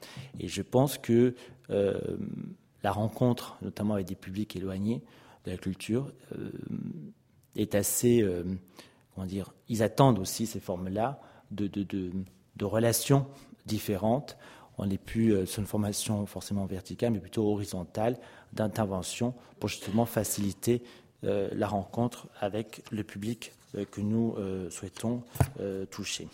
[0.41, 1.35] Et je pense que
[1.71, 1.99] euh,
[2.87, 5.03] la rencontre, notamment avec des publics éloignés
[5.45, 6.53] de la culture, euh,
[7.57, 8.45] est assez, euh,
[9.13, 11.21] comment dire, ils attendent aussi ces formes-là
[11.51, 11.69] de,
[12.63, 13.27] relations
[13.67, 14.37] différentes.
[14.79, 18.19] On n'est plus sur une formation forcément verticale, mais plutôt horizontale
[18.53, 20.81] d'intervention pour justement faciliter
[21.25, 25.25] euh, la rencontre avec le public euh, que nous euh, souhaitons
[25.91, 26.29] toucher.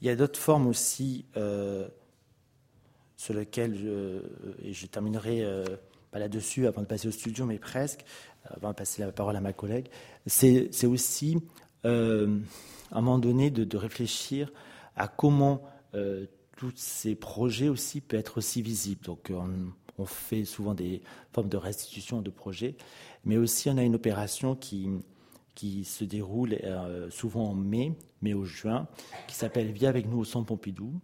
[0.00, 1.24] Il y a d'autres formes aussi
[3.24, 4.20] sur lesquelles je,
[4.62, 5.44] et je terminerai
[6.10, 8.04] pas là-dessus avant de passer au studio, mais presque,
[8.44, 9.88] avant de passer la parole à ma collègue,
[10.26, 11.38] c'est aussi
[11.84, 14.52] à un moment donné de, réfléchir
[14.94, 15.62] à comment
[16.56, 19.04] tous ces projets aussi peuvent être aussi visibles.
[19.04, 19.32] Donc,
[19.98, 22.76] on fait souvent des formes de restitution de projets,
[23.24, 24.90] mais aussi on a une opération qui,
[25.54, 28.88] qui se déroule euh, souvent en mai, mai ou juin,
[29.28, 31.00] qui s'appelle Viens avec nous au Centre Pompidou,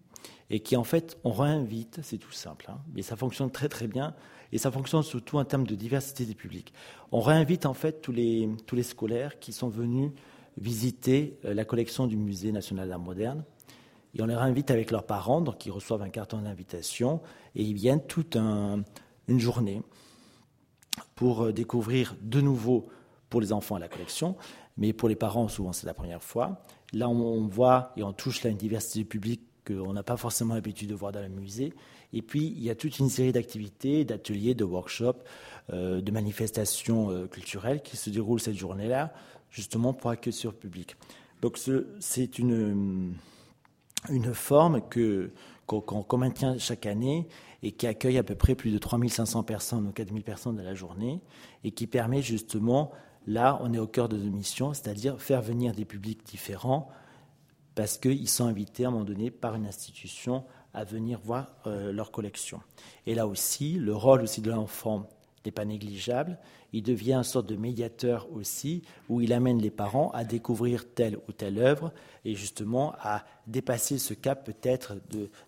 [0.51, 3.87] et qui en fait, on réinvite, c'est tout simple, hein, mais ça fonctionne très très
[3.87, 4.15] bien,
[4.53, 6.73] et ça fonctionne surtout en termes de diversité des publics.
[7.13, 10.11] On réinvite en fait tous les, tous les scolaires qui sont venus
[10.59, 13.45] visiter euh, la collection du Musée national d'art moderne,
[14.15, 17.21] et on les invite avec leurs parents, donc ils reçoivent un carton d'invitation
[17.55, 18.85] et ils viennent toute une
[19.39, 19.83] journée
[21.15, 22.89] pour euh, découvrir de nouveau
[23.29, 24.37] pour les enfants la collection,
[24.77, 26.63] mais pour les parents, souvent c'est la première fois.
[26.93, 30.95] Là, on voit et on touche une diversité publique qu'on n'a pas forcément l'habitude de
[30.95, 31.73] voir dans le musée.
[32.13, 35.23] Et puis, il y a toute une série d'activités, d'ateliers, de workshops,
[35.73, 39.13] euh, de manifestations euh, culturelles qui se déroulent cette journée-là,
[39.51, 40.97] justement pour accueillir le public.
[41.41, 41.59] Donc,
[42.01, 43.15] c'est une
[44.09, 45.31] une forme que,
[45.67, 47.29] qu'on, maintient chaque année
[47.63, 50.75] et qui accueille à peu près plus de 3500 personnes ou 4000 personnes de la
[50.75, 51.21] journée
[51.65, 52.91] et qui permet justement,
[53.27, 56.89] là, on est au cœur de nos missions, c'est-à-dire faire venir des publics différents
[57.81, 61.95] parce qu'ils sont invités à un moment donné par une institution à venir voir euh,
[61.95, 62.61] leur collection.
[63.07, 65.09] Et là aussi, le rôle aussi de l'enfant
[65.47, 66.37] n'est pas négligeable.
[66.75, 71.17] Il devient une sorte de médiateur aussi, où il amène les parents à découvrir telle
[71.27, 71.91] ou telle œuvre
[72.27, 74.97] et justement à dépasser ce cap peut-être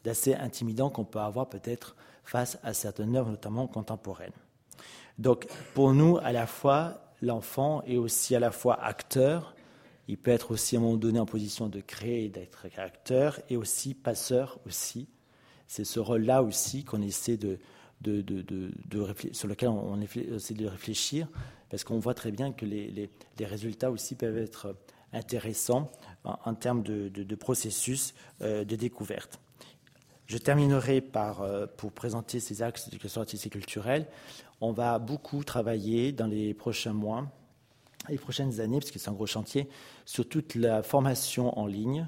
[0.02, 4.32] d'assez intimidant qu'on peut avoir peut-être face à certaines œuvres, notamment contemporaines.
[5.18, 9.54] Donc pour nous, à la fois, l'enfant est aussi à la fois acteur,
[10.08, 13.56] il peut être aussi à un moment donné en position de créer d'être acteur, et
[13.56, 15.08] aussi passeur aussi.
[15.66, 17.58] C'est ce rôle-là aussi qu'on essaie de,
[19.32, 21.28] sur lequel on, essaie de réfléchir,
[21.70, 23.10] parce qu'on voit très bien que les,
[23.40, 24.76] résultats aussi peuvent être
[25.12, 25.90] intéressants
[26.24, 29.40] en, termes de, processus euh, de découverte.
[30.26, 34.06] Je terminerai par, euh, pour présenter ces axes d'éducation artistique et culturelle.
[34.60, 37.28] On va beaucoup travailler dans les prochains mois,
[38.08, 39.68] les prochaines années, parce que c'est un gros chantier,
[40.04, 42.06] sur toute la formation en ligne.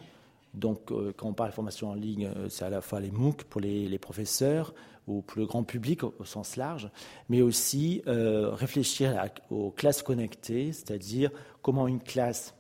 [0.54, 3.44] Donc, euh, quand on parle de formation en ligne, c'est à la fois les MOOC
[3.44, 4.74] pour les professeurs,
[5.07, 6.88] au plus grand public au, sens large,
[7.28, 9.14] mais aussi euh, réfléchir
[9.50, 11.30] aux classes connectées, c'est-à-dire
[11.62, 12.54] comment une classe,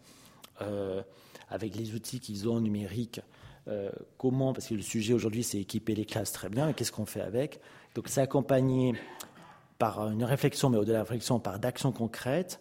[0.62, 1.02] euh,
[1.48, 3.20] avec les outils qu'ils ont numériques,
[3.68, 6.92] euh, comment, parce que le sujet aujourd'hui c'est équiper les classes très bien, et qu'est-ce
[6.92, 7.60] qu'on fait avec
[7.94, 8.94] Donc c'est accompagné
[9.78, 12.60] par une réflexion, mais au-delà de la réflexion, par d'actions concrètes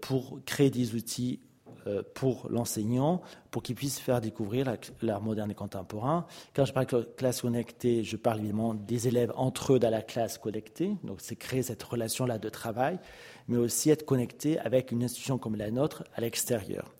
[0.00, 1.40] pour créer des outils
[1.88, 6.26] euh, pour l'enseignant, pour qu'il puisse faire découvrir l'art moderne et contemporain.
[6.54, 10.02] Quand je parle de classe connectée, je parle évidemment des élèves entre eux dans la
[10.02, 12.98] classe connectée, donc c'est créer cette relation-là de travail,
[13.46, 16.92] mais aussi être connecté avec une institution comme la nôtre à l'extérieur.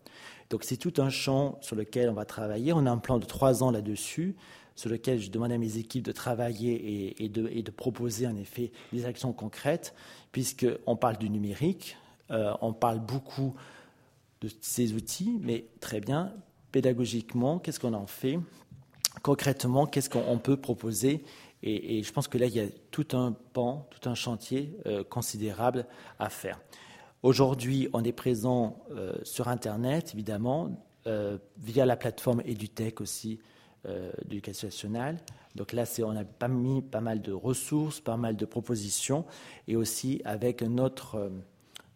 [0.49, 2.73] Donc c'est tout un champ sur lequel on va travailler.
[2.73, 4.35] On a un plan de trois ans là-dessus,
[4.75, 9.05] sur lequel je demande à mes équipes de travailler et, de, proposer en effet des
[9.05, 9.93] actions concrètes,
[10.31, 11.97] puisqu'on parle du numérique,
[12.31, 13.55] euh, on parle beaucoup
[14.41, 16.33] de ces outils, mais très bien,
[16.71, 18.39] pédagogiquement, qu'est-ce qu'on en fait?
[19.23, 21.23] Concrètement, qu'est-ce qu'on peut proposer?
[21.61, 25.03] Et, je pense que là, il y a tout un pan, tout un chantier euh,
[25.03, 25.85] considérable
[26.17, 26.61] à faire.
[27.21, 30.85] Aujourd'hui, on est présent euh, sur Internet, évidemment,
[31.57, 33.39] via la plateforme EduTech aussi
[34.25, 35.17] d'éducation nationale.
[35.55, 39.25] Donc là, on a mis pas mal de ressources, pas mal de propositions,
[39.67, 41.31] et aussi avec notre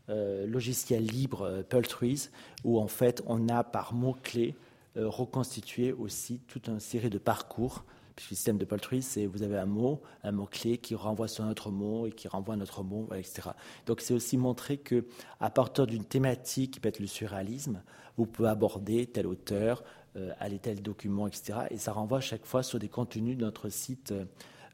[0.10, 2.32] logiciel libre Pultruise,
[2.64, 4.56] où en fait, on a par mots-clés
[4.96, 7.84] reconstitué aussi toute une série de parcours
[8.16, 11.44] Puisque le système de Poultry, c'est vous avez un mot, un mot-clé qui renvoie sur
[11.44, 13.50] un autre mot et qui renvoie à un autre mot, etc.
[13.88, 15.06] Donc c'est aussi montrer que
[15.40, 17.82] à partir d'une thématique qui peut être le surréalisme,
[18.18, 19.84] vous pouvez aborder tel auteur,
[20.16, 21.60] euh, aller tel document, etc.
[21.72, 24.14] Et ça renvoie à chaque fois sur des contenus de notre site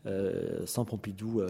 [0.05, 1.41] euh, sans Pompidou,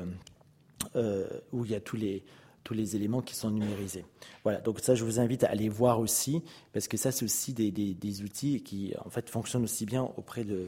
[0.96, 2.24] euh, où il y a tous les,
[2.70, 4.06] tous les éléments qui sont numérisés.
[4.44, 7.52] Voilà, donc ça, je vous invite à aller voir aussi, parce que ça, c'est aussi
[7.52, 10.68] des, outils qui, en fait, fonctionnent aussi bien auprès de,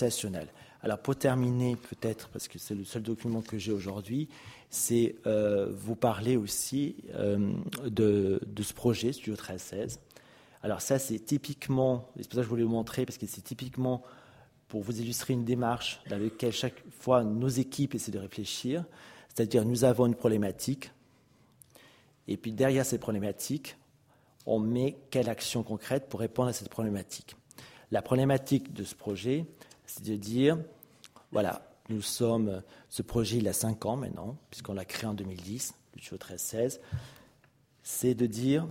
[0.00, 0.48] national.
[0.80, 4.30] Alors pour terminer, peut-être, parce que c'est le seul document que j'ai aujourd'hui,
[4.70, 7.52] c'est euh, vous parler aussi euh,
[7.84, 10.00] de, ce projet Studio 1316.
[10.62, 13.42] Alors ça, c'est typiquement, c'est pour ça que je voulais vous montrer, parce que c'est
[13.42, 14.02] typiquement
[14.68, 18.86] pour vous illustrer une démarche dans laquelle chaque fois nos équipes essaient de réfléchir.
[19.28, 20.92] C'est-à-dire, nous avons une problématique,
[22.28, 23.76] et puis derrière cette problématique,
[24.46, 27.36] on met quelle action concrète pour répondre à cette problématique.
[27.90, 29.46] La problématique de ce projet,
[29.86, 30.58] c'est de dire,
[31.32, 35.74] voilà, nous sommes, ce projet il a 5 ans maintenant, puisqu'on l'a créé en 2010,
[35.94, 36.80] le 13-16,
[37.82, 38.66] c'est de dire,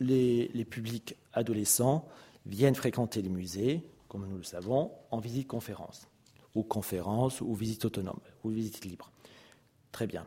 [0.00, 2.06] les, les publics adolescents
[2.46, 6.06] viennent fréquenter les musées, comme nous le savons, en visite conférence,
[6.54, 9.10] ou conférence, ou visite autonome, ou visite libre.
[9.90, 10.26] Très bien.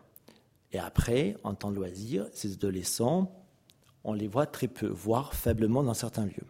[0.76, 3.32] Et après, en temps de loisir, ces adolescents,
[4.04, 6.48] on les voit très peu, voire faiblement dans certains lieux.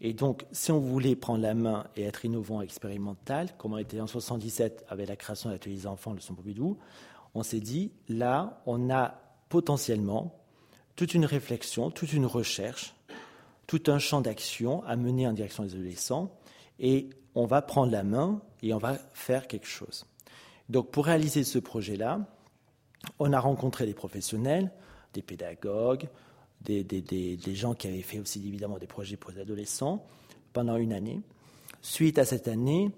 [0.00, 3.78] Et donc, si on voulait prendre la main et être innovant et expérimental, comme on
[3.78, 6.78] était en 77 avec la création de l'atelier des enfants de son Pompidou,
[7.34, 10.40] on s'est dit, là, on a potentiellement
[10.94, 12.94] toute une réflexion, toute une recherche,
[13.66, 16.30] tout un champ d'action à mener en direction des adolescents,
[16.78, 20.06] et on va prendre la main et on va faire quelque chose.
[20.68, 22.28] Donc, pour réaliser ce projet-là,
[23.18, 24.70] on a rencontré des professionnels,
[25.12, 26.08] des pédagogues,
[26.62, 30.04] des, gens qui avaient fait aussi évidemment des projets pour les adolescents
[30.52, 31.20] pendant une année.
[31.82, 32.90] Suite à cette année,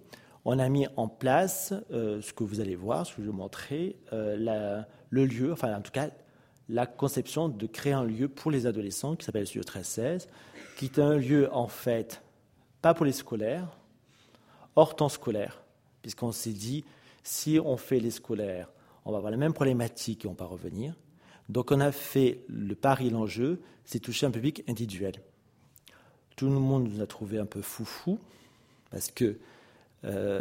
[0.44, 3.32] on a mis en place euh, ce que vous allez voir, ce que je vais
[3.32, 6.10] vous montrer, euh, le lieu, enfin en tout cas
[6.68, 10.28] la conception de créer un lieu pour les adolescents qui s'appelle le Studio 1316,
[10.76, 12.22] qui est un lieu en fait
[12.82, 13.76] pas pour les scolaires,
[14.74, 15.62] hors temps scolaire,
[16.02, 16.84] puisqu'on s'est dit
[17.22, 18.68] si on fait les scolaires,
[19.06, 20.94] on va avoir la même problématique et on va revenir.
[21.48, 25.14] Donc on a fait le pari, l'enjeu, c'est toucher un public individuel.
[26.34, 28.18] Tout le monde nous a trouvé un peu foufou,
[28.90, 29.38] parce que
[30.04, 30.40] euh,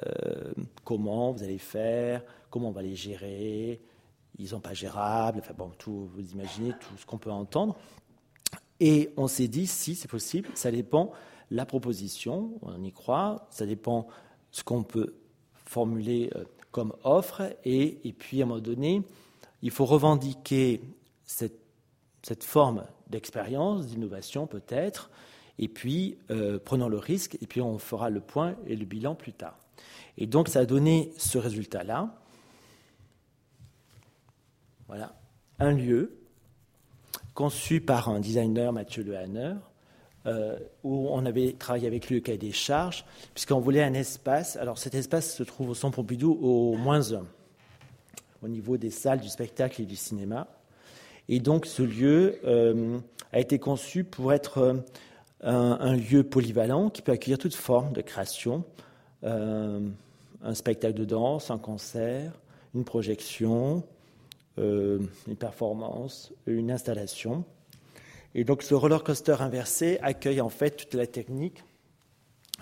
[0.83, 3.79] comment vous allez faire, comment on va les gérer,
[4.39, 7.77] ils sont pas gérables, enfin bon, tout, vous imaginez tout ce qu'on peut entendre.
[8.79, 11.11] Et on s'est dit, si c'est possible, ça dépend
[11.51, 14.07] la proposition, on y croit, ça dépend
[14.49, 15.13] ce qu'on peut
[15.53, 16.43] formuler euh,
[16.75, 19.01] comme offre, et, et puis à un moment donné,
[19.61, 20.81] il faut revendiquer
[21.25, 21.53] cette,
[22.43, 25.09] forme d'expérience, d'innovation peut-être,
[25.57, 29.15] et puis euh, prenons le risque, et puis on fera le point et le bilan
[29.15, 29.57] plus tard.
[30.17, 32.13] Et donc ça a donné ce résultat-là.
[34.89, 35.15] Voilà,
[35.59, 36.17] un lieu
[37.35, 39.53] conçu par un designer, Mathieu Lehanner,
[40.27, 44.55] euh, où on avait travaillé avec lui le cahier des charges, puisqu'on voulait un espace.
[44.55, 47.23] Alors cet espace se trouve au Centre Pompidou au moins 1
[48.41, 50.47] au niveau des salles du spectacle et du cinéma.
[51.29, 52.97] Et donc ce lieu euh,
[53.33, 54.57] a été conçu pour être
[55.43, 58.63] euh, un, lieu polyvalent qui peut accueillir toute forme de création,
[59.21, 62.31] un spectacle de danse, un concert,
[62.73, 63.83] une projection,
[64.57, 67.43] une performance, une installation.
[68.35, 71.63] Et donc ce roller coaster inversé accueille en fait toute la technique,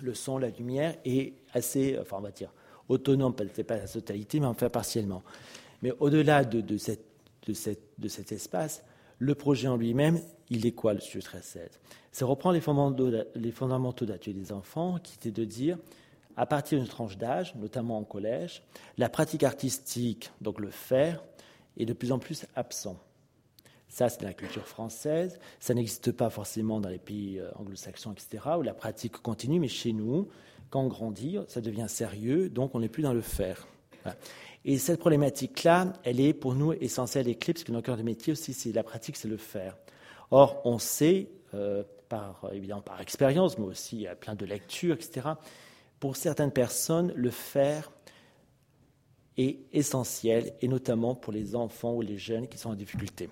[0.01, 2.53] le son, la lumière, et assez, enfin on va dire,
[2.89, 5.23] autonome, peut-être pas la totalité, mais en fait partiellement.
[5.81, 8.83] Mais au-delà de, cet espace,
[9.17, 11.59] Le projet en lui-même, il est quoi le studio 13-16
[12.11, 12.55] C'est reprendre
[13.35, 15.77] les fondamentaux d'atelier des enfants, qui étaient de dire,
[16.37, 18.63] à partir d'une tranche d'âge, notamment en collège,
[18.97, 21.23] la pratique artistique, donc le faire,
[21.77, 22.99] est de plus en plus absent.
[23.93, 25.37] Ça, c'est la culture française.
[25.59, 29.67] Ça n'existe pas forcément dans les pays euh, anglo-saxons, etc., où la pratique continue, mais
[29.67, 30.29] chez nous,
[30.71, 33.67] quand on grandit, ça devient sérieux, donc on n'est plus dans le faire.
[34.65, 38.01] Et cette problématique-là, elle est pour nous essentielle et clé, parce que notre cœur de
[38.01, 39.77] métier aussi, c'est la pratique, c'est le faire.
[40.31, 45.33] Or, on sait, euh, par, évidemment par expérience, mais aussi à plein de lectures, etc.,
[45.99, 47.91] pour certaines personnes, le faire
[49.37, 53.29] est essentiel, et notamment pour les enfants ou les jeunes qui sont en difficulté.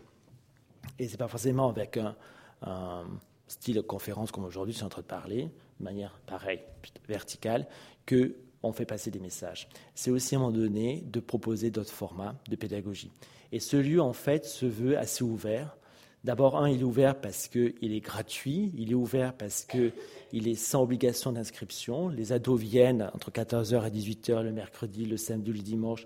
[1.00, 2.15] Et ce n'est pas forcément avec un,
[2.62, 3.06] un
[3.48, 6.62] style conférence comme aujourd'hui, c'est en train de parler, de manière pareille,
[7.08, 7.67] verticale,
[8.06, 9.67] que on fait passer des messages.
[9.96, 13.12] C'est aussi à un moment donné de proposer d'autres formats de pédagogie.
[13.52, 15.76] Et ce lieu, en fait, se veut assez ouvert.
[16.24, 20.56] D'abord, un, il est ouvert parce qu'il est gratuit, il est ouvert parce qu'il est
[20.56, 22.10] sans obligation d'inscription.
[22.10, 26.06] Les ados viennent entre 14h et 18h le mercredi, le samedi, le dimanche,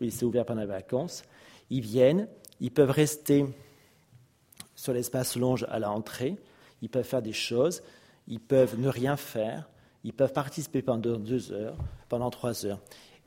[0.00, 1.24] et c'est ouvert pendant les vacances.
[1.68, 2.28] Ils viennent,
[2.60, 3.44] ils peuvent rester
[4.80, 6.38] sur l'espace longe à l'entrée,
[6.80, 7.82] ils peuvent faire des choses,
[8.28, 9.68] ils peuvent ne rien faire,
[10.04, 11.76] ils peuvent participer pendant deux heures,
[12.08, 12.80] pendant trois heures.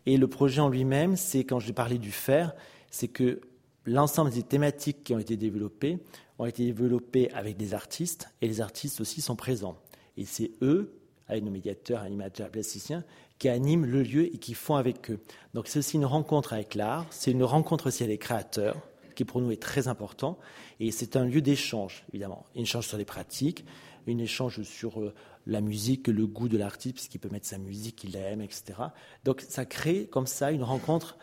[0.08, 2.56] Et le projet en lui-même, c'est, quand je parlais du faire,
[2.89, 3.39] c'est que
[3.86, 6.00] l'ensemble des thématiques qui ont été développées
[6.39, 9.78] ont été développées avec des artistes, et les artistes aussi sont présents.
[10.18, 13.04] Et c'est eux, avec nos médiateurs, animateurs, plasticiens,
[13.38, 15.20] qui animent le lieu et qui font avec eux.
[15.54, 18.78] Donc c'est aussi une rencontre avec l'art, c'est une rencontre aussi avec les créateurs,
[19.15, 20.38] qui pour nous est très important,
[20.80, 22.45] et c'est un lieu d'échange, évidemment.
[22.56, 23.65] Une échange sur les pratiques,
[24.08, 25.13] une échange sur euh,
[25.47, 28.73] la musique, le goût de l'artiste, puisqu'il peut mettre sa musique qu'il aime, etc.
[29.23, 31.17] Donc ça crée comme ça une rencontre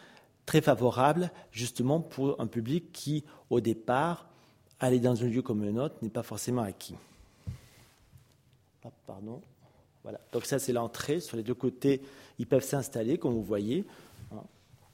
[0.46, 4.28] très favorable justement pour un public qui, au départ,
[4.80, 6.96] aller dans un lieu comme le nôtre n'est pas forcément acquis.
[8.84, 9.42] Ah, pardon.
[10.02, 10.20] Voilà.
[10.32, 11.20] Donc ça, c'est l'entrée.
[11.20, 12.00] Sur les deux côtés,
[12.38, 13.84] ils peuvent s'installer, comme vous voyez.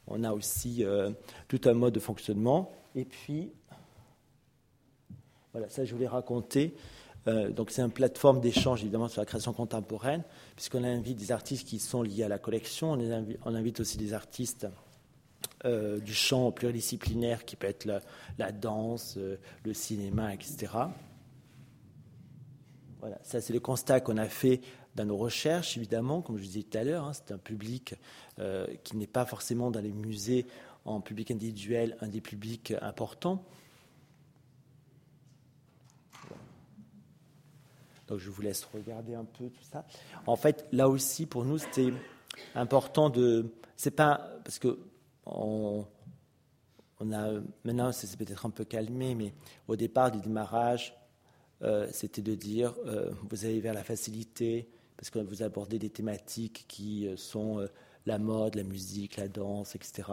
[0.08, 1.10] On a aussi euh,
[1.48, 2.72] tout un mode de fonctionnement.
[2.96, 3.52] Et puis,
[5.52, 6.74] voilà, ça, je voulais raconter.
[7.28, 10.22] Euh, donc c'est une plateforme d'échange évidemment sur la création contemporaine,
[10.54, 12.92] puisqu'on invite des artistes qui sont liés à la collection,
[13.44, 14.66] on invite, aussi des artistes
[15.64, 17.84] euh, du champ pluridisciplinaire qui peut être
[18.38, 20.72] la, danse, euh, le cinéma, etc.
[23.00, 24.60] Voilà, ça c'est le constat qu'on a fait
[24.94, 27.94] dans nos recherches, évidemment, comme je disais tout à l'heure, hein, c'est un public
[28.84, 30.46] qui n'est pas forcément dans les musées
[30.86, 33.44] en public individuel un des publics importants.
[38.06, 39.84] Donc je vous laisse regarder un peu tout ça.
[40.26, 41.92] En fait, là aussi, pour nous, c'était
[42.54, 43.52] important de.
[43.76, 44.30] C'est pas.
[44.44, 44.78] Parce que
[45.26, 45.84] on,
[47.12, 47.32] a.
[47.64, 49.34] Maintenant, c'est peut-être un peu calmé, mais
[49.66, 50.94] au départ du démarrage,
[51.62, 55.90] euh, c'était de dire euh, vous allez vers la facilité, parce que vous abordez des
[55.90, 57.66] thématiques qui euh, sont
[58.04, 60.04] la mode, la musique, la danse, etc.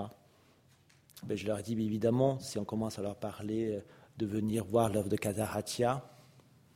[1.26, 3.80] Ben, je leur ai dit, évidemment, si on commence à leur parler
[4.18, 6.04] de venir voir l'œuvre de Kazaratia,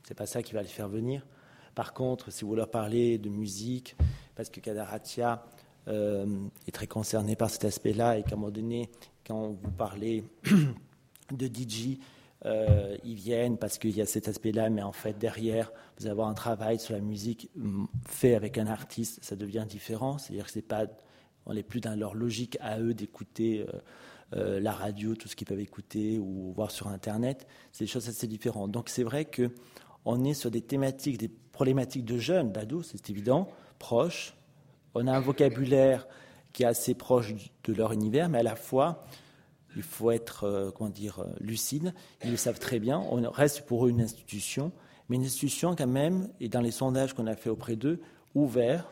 [0.07, 1.25] c'est pas ça qui va les faire venir.
[1.75, 3.95] Par contre, si vous leur parlez de musique,
[4.35, 5.45] parce que Kadaratia
[5.87, 6.25] euh,
[6.65, 8.89] est très concerné par cet aspect-là, et qu'à un moment donné,
[9.25, 10.23] quand vous parlez
[11.31, 11.99] de DJ,
[12.45, 16.29] euh, ils viennent parce qu'il y a cet aspect-là, mais en fait, derrière, vous avoir
[16.29, 20.17] un travail sur la musique mm, fait avec un artiste, ça devient différent.
[20.17, 20.85] C'est-à-dire que c'est pas,
[21.45, 23.67] on n'est plus dans leur logique à eux d'écouter.
[23.67, 23.79] Euh,
[24.31, 28.27] la radio, tout ce qu'ils peuvent écouter ou voir sur Internet, c'est des choses assez
[28.27, 28.71] différentes.
[28.71, 29.51] Donc c'est vrai que
[30.05, 34.35] on est sur des thématiques, des problématiques de jeunes, d'ados, c'est évident, proches.
[34.95, 36.07] On a un vocabulaire
[36.53, 37.33] qui est assez proche
[37.65, 39.05] de leur univers, mais à la fois,
[39.75, 41.93] il faut être, euh, comment dire, euh, lucide.
[42.23, 42.99] Ils le savent très bien.
[42.99, 44.71] On reste pour eux une institution,
[45.09, 47.99] mais une institution quand même, et dans les sondages qu'on a fait auprès d'eux,
[48.33, 48.89] ouvert,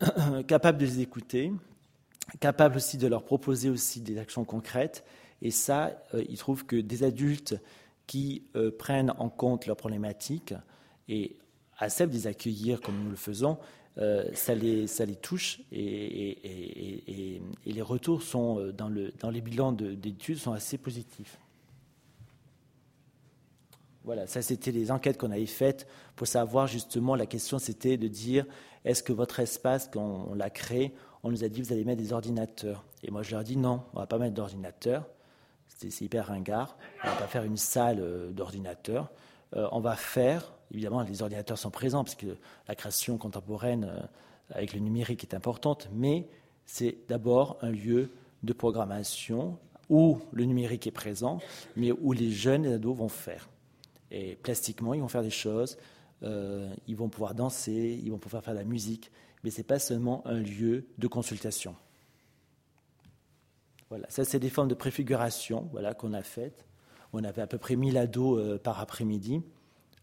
[0.46, 1.52] capable de les écouter,
[2.40, 5.04] capable aussi de leur proposer aussi des actions concrètes.
[5.42, 7.56] Et ça, euh, ils trouvent que des adultes
[8.06, 10.54] qui euh, prennent en compte leurs problématiques
[11.08, 11.36] et
[11.78, 13.58] acceptent de les accueillir comme nous le faisons,
[13.98, 16.38] euh, ça, les, ça les touche et,
[17.66, 21.38] les retours sont dans, le, dans les bilans d'études sont assez positifs.
[24.04, 25.86] Voilà, ça c'était les enquêtes qu'on avait faites
[26.16, 28.46] pour savoir justement, la question c'était de dire
[28.84, 32.02] est-ce que votre espace, quand on l'a créé, on nous a dit vous allez mettre
[32.02, 32.84] des ordinateurs.
[33.02, 35.04] Et moi je leur ai dit non, on va pas mettre d'ordinateurs
[35.78, 36.76] c'est hyper ringard.
[37.04, 39.10] On va pas faire une salle euh, d'ordinateurs.
[39.56, 44.00] Euh, on va faire, évidemment, les ordinateurs sont présents, parce que la création contemporaine euh,
[44.50, 46.26] avec le numérique est importante, mais
[46.66, 48.10] c'est d'abord un lieu
[48.42, 49.58] de programmation
[49.88, 51.38] où le numérique est présent,
[51.76, 53.48] mais où les jeunes et les ados vont faire.
[54.10, 55.78] Et plastiquement, ils vont faire des choses,
[56.22, 59.10] ils vont pouvoir danser, ils vont pouvoir faire de la musique,
[59.48, 61.74] mais ce n'est pas seulement un lieu de consultation.
[63.88, 66.66] Voilà, ça c'est des formes de préfiguration voilà, qu'on a faites.
[67.14, 69.40] On avait à peu près 1000 ados euh, par après-midi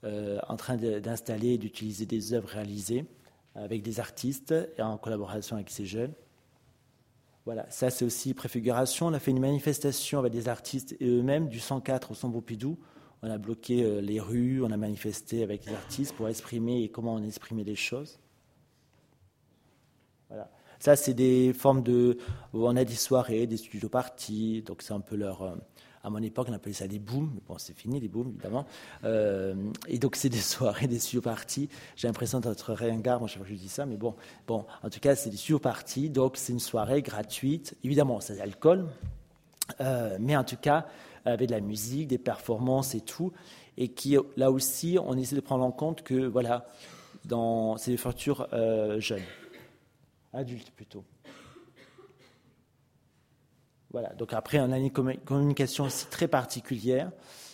[0.03, 3.05] euh, en train d'installer et d'utiliser des œuvres réalisées
[3.53, 6.13] avec des artistes et en collaboration avec ces jeunes.
[7.45, 9.05] Voilà, ça c'est aussi préfiguration.
[9.05, 12.79] On a fait une manifestation avec des artistes et eux-mêmes du 104 au Pompidou.
[13.21, 16.89] On a bloqué euh, les rues, on a manifesté avec les artistes pour exprimer et
[16.89, 18.17] comment on exprimait les choses.
[20.29, 20.49] Voilà.
[20.79, 22.17] Ça, c'est des formes de.
[22.53, 25.55] On a des soirées, des studios parties, donc c'est un peu leur, euh,
[26.05, 27.39] à mon époque, on appelait ça des booms.
[27.47, 28.67] Bon, c'est fini, les booms, évidemment.
[29.03, 29.55] Euh,
[29.87, 31.67] et donc, c'est des soirées, des studio parties.
[31.95, 34.13] J'ai l'impression d'être ringard, moi, chaque fois que je dis ça, mais bon,
[34.45, 36.11] bon en tout cas, c'est des studio parties.
[36.11, 37.75] Donc, c'est une soirée gratuite.
[37.83, 38.85] Évidemment, c'est l'alcool.
[39.81, 40.85] Euh, mais en tout cas,
[41.25, 43.33] avec de la musique, des performances et tout.
[43.77, 46.67] Et qui, là aussi, on essaie de prendre en compte que, voilà,
[47.25, 48.47] dans, c'est des futurs
[48.99, 49.23] jeunes,
[50.35, 51.03] adultes plutôt.
[53.91, 54.09] Voilà.
[54.15, 57.11] Donc après, on a une communication aussi très particulière,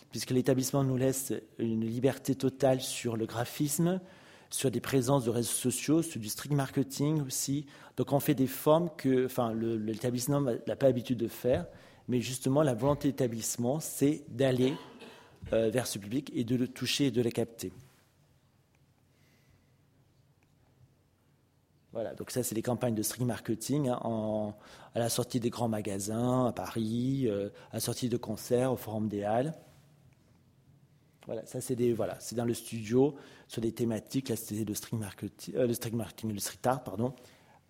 [0.10, 4.02] puisque l'établissement nous laisse une liberté totale sur le graphisme,
[4.50, 7.66] sur des présences de réseaux sociaux, sur du strict marketing aussi.
[7.96, 9.28] Donc on fait des formes que
[9.78, 11.66] l'établissement n'a pas l'habitude de faire,
[12.08, 14.74] mais justement la volonté de l'établissement, c'est d'aller
[15.54, 17.72] euh, vers ce public et de le toucher et de le capter.
[21.94, 24.54] Voilà, donc ça, c'est des campagnes de stream marketing hein,
[24.96, 28.78] à la sortie des grands magasins à Paris, euh, à la sortie de concerts au
[28.78, 29.54] Forum des Halles.
[31.26, 33.16] Voilà, ça c'est voilà, dans le studio
[33.48, 34.30] sur des thématiques.
[34.30, 37.14] Là, c'était le stream marketing, euh, le street marketing, le street art, pardon,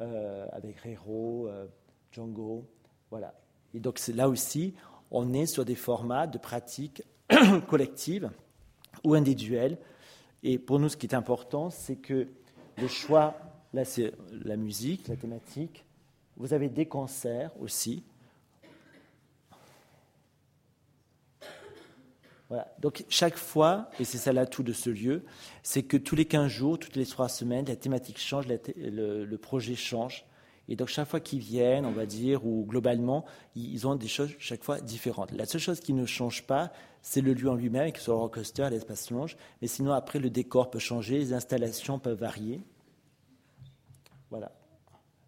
[0.01, 1.49] euh, avec Rero,
[2.11, 2.65] Django,
[3.09, 3.33] voilà.
[3.73, 4.75] Et donc là aussi,
[5.09, 7.03] on est sur des formats de pratiques
[7.67, 8.29] collectives
[9.03, 9.79] ou individuelles.
[10.43, 12.27] Et pour nous, ce qui est important, c'est que
[12.77, 13.35] le choix
[13.73, 14.13] Là, c'est
[14.45, 15.85] la musique, la thématique.
[16.37, 18.03] Vous avez des concerts aussi.
[22.49, 22.67] Voilà.
[22.79, 25.23] Donc chaque fois, et c'est ça l'atout de ce lieu,
[25.63, 29.75] c'est que tous les 15 jours, toutes les 3 semaines, la thématique change, le, projet
[29.75, 30.25] change.
[30.67, 33.23] Et donc chaque fois qu'ils viennent, on va dire, ou globalement,
[33.55, 35.31] ils ont des choses chaque fois différentes.
[35.31, 38.15] La seule chose qui ne change pas, c'est le lieu en lui-même, que ce soit
[38.15, 39.37] le rockcoaster, l'espace longe.
[39.61, 42.59] Mais sinon, après, le décor peut changer, les installations peuvent varier.
[44.31, 44.51] Voilà.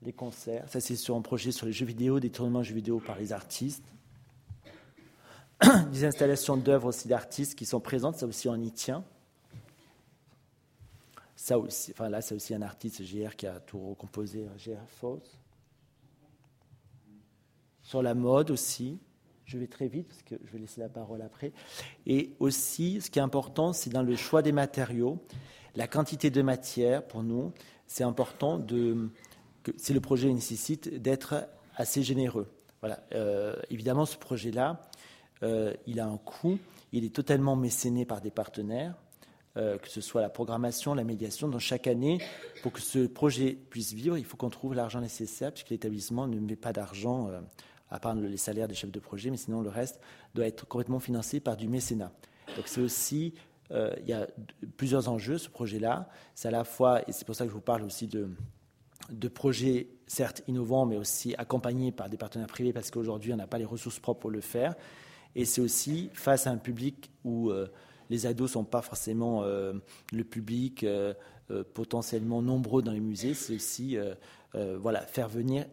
[0.01, 0.67] Les concerts.
[0.69, 3.17] Ça, c'est sur un projet sur les jeux vidéo, des tournements de jeux vidéo par
[3.17, 3.85] les artistes.
[5.91, 8.17] des installations d'œuvres aussi d'artistes qui sont présentes.
[8.17, 9.03] Ça aussi, on y tient.
[11.35, 15.39] Ça aussi, enfin là, c'est aussi un artiste GR qui a tout recomposé, GR Foss.
[17.81, 18.97] Sur la mode aussi.
[19.45, 21.51] Je vais très vite parce que je vais laisser la parole après.
[22.05, 25.21] Et aussi, ce qui est important, c'est dans le choix des matériaux,
[25.75, 27.51] la quantité de matière pour nous
[27.93, 29.09] c'est important de,
[29.77, 32.51] si le projet nécessite d'être assez généreux.
[32.81, 33.03] Voilà.
[33.13, 34.81] Euh, évidemment, ce projet-là,
[35.43, 36.57] euh, il a un coût,
[36.91, 38.95] il est totalement mécéné par des partenaires,
[39.57, 41.47] euh, que ce soit la programmation, la médiation.
[41.47, 42.19] Dans chaque année,
[42.63, 46.39] pour que ce projet puisse vivre, il faut qu'on trouve l'argent nécessaire, puisque l'établissement ne
[46.39, 47.29] met pas d'argent,
[47.89, 50.01] à part les salaires des chefs de projet, mais sinon le reste
[50.33, 52.11] doit être complètement financé par du mécénat.
[52.57, 53.33] Donc c'est aussi
[53.73, 54.27] euh, il y a
[54.77, 56.09] plusieurs enjeux, ce projet-là.
[56.35, 58.27] C'est à la fois, et c'est pour ça que je vous parle aussi de,
[59.29, 63.57] projets certes innovants, mais aussi accompagnés par des partenaires privés, parce qu'aujourd'hui, on n'a pas
[63.57, 64.75] les ressources propres pour le faire.
[65.35, 67.67] Et c'est aussi face à un public où euh,
[68.09, 69.73] les ados ne sont pas forcément euh,
[70.11, 70.85] le public
[71.73, 73.95] potentiellement nombreux dans les musées, c'est aussi
[74.53, 75.65] voilà, faire venir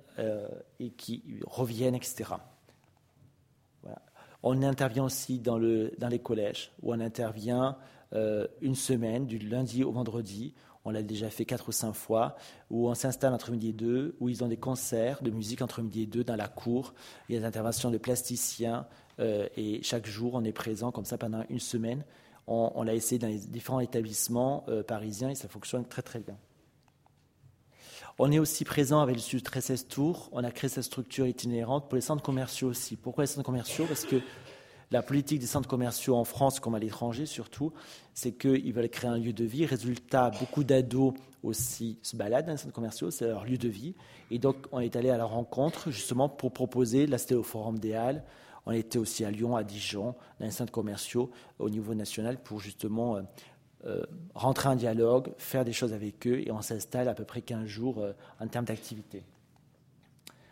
[0.78, 2.34] et qui reviennent, etc.
[4.42, 7.76] On intervient aussi dans, le, dans les collèges, où on intervient
[8.14, 10.54] euh, une semaine, du lundi au vendredi.
[10.84, 12.36] On l'a déjà fait quatre ou cinq fois,
[12.70, 15.82] où on s'installe entre midi et deux, où ils ont des concerts de musique entre
[15.82, 16.94] midi et deux dans la cour.
[17.28, 18.86] Il y a des interventions de plasticiens,
[19.20, 22.04] euh, et chaque jour, on est présent comme ça pendant une semaine.
[22.46, 26.36] On, l'a essayé dans les différents établissements euh, parisiens et ça fonctionne très très bien.
[28.22, 30.28] On est aussi présent avec le Sud 13 Tours.
[30.32, 32.96] On a créé cette structure itinérante pour les centres commerciaux aussi.
[32.96, 33.86] Pourquoi les centres commerciaux?
[33.86, 34.16] Parce que
[34.90, 37.72] la politique des centres commerciaux en France, comme à l'étranger surtout,
[38.12, 39.64] c'est qu'ils veulent créer un lieu de vie.
[39.64, 43.94] Résultat, beaucoup d'ados aussi se baladent dans les centres commerciaux, c'est leur lieu de vie.
[44.30, 48.22] Et donc, on est allé à leur rencontre justement pour proposer, là Forum des Halles,
[48.66, 52.60] on était aussi à Lyon, à Dijon, dans les centres commerciaux au niveau national pour
[52.60, 53.16] justement
[53.84, 54.02] euh, euh,
[54.34, 57.66] rentrer en dialogue, faire des choses avec eux, et on s'installe à peu près 15
[57.66, 59.22] jours euh, en termes d'activité.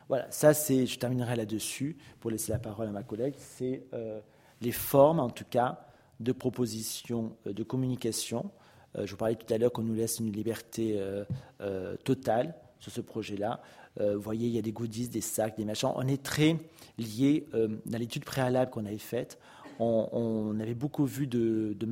[0.08, 3.82] Voilà, ça c'est, je terminerai là-dessus pour laisser la parole à ma collègue, c'est
[4.62, 5.86] les formes en tout cas
[6.18, 8.50] de propositions de communication.
[8.98, 10.98] je vous parlais tout à l'heure qu'on nous laisse une liberté
[12.04, 13.60] totale sur ce projet-là.
[14.00, 15.90] vous voyez, il y a des goodies, des sacs, des machins.
[15.94, 16.56] On est très
[16.96, 19.38] lié dans l'étude préalable qu'on avait faite.
[19.78, 21.86] On, avait beaucoup vu de, de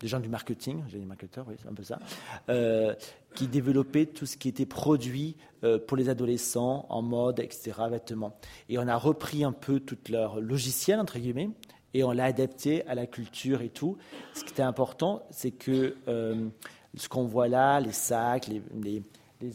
[0.00, 1.98] des gens du marketing, j'ai des marketeurs, oui, c'est un peu ça,
[2.48, 2.94] euh,
[3.34, 8.34] qui développaient tout ce qui était produit euh, pour les adolescents en mode, etc., vêtements.
[8.70, 11.50] Et on a repris un peu tout leur logiciel, entre guillemets,
[11.92, 13.98] et on l'a adapté à la culture et tout.
[14.34, 16.48] Ce qui était important, c'est que euh,
[16.96, 19.02] ce qu'on voit là, les sacs, les,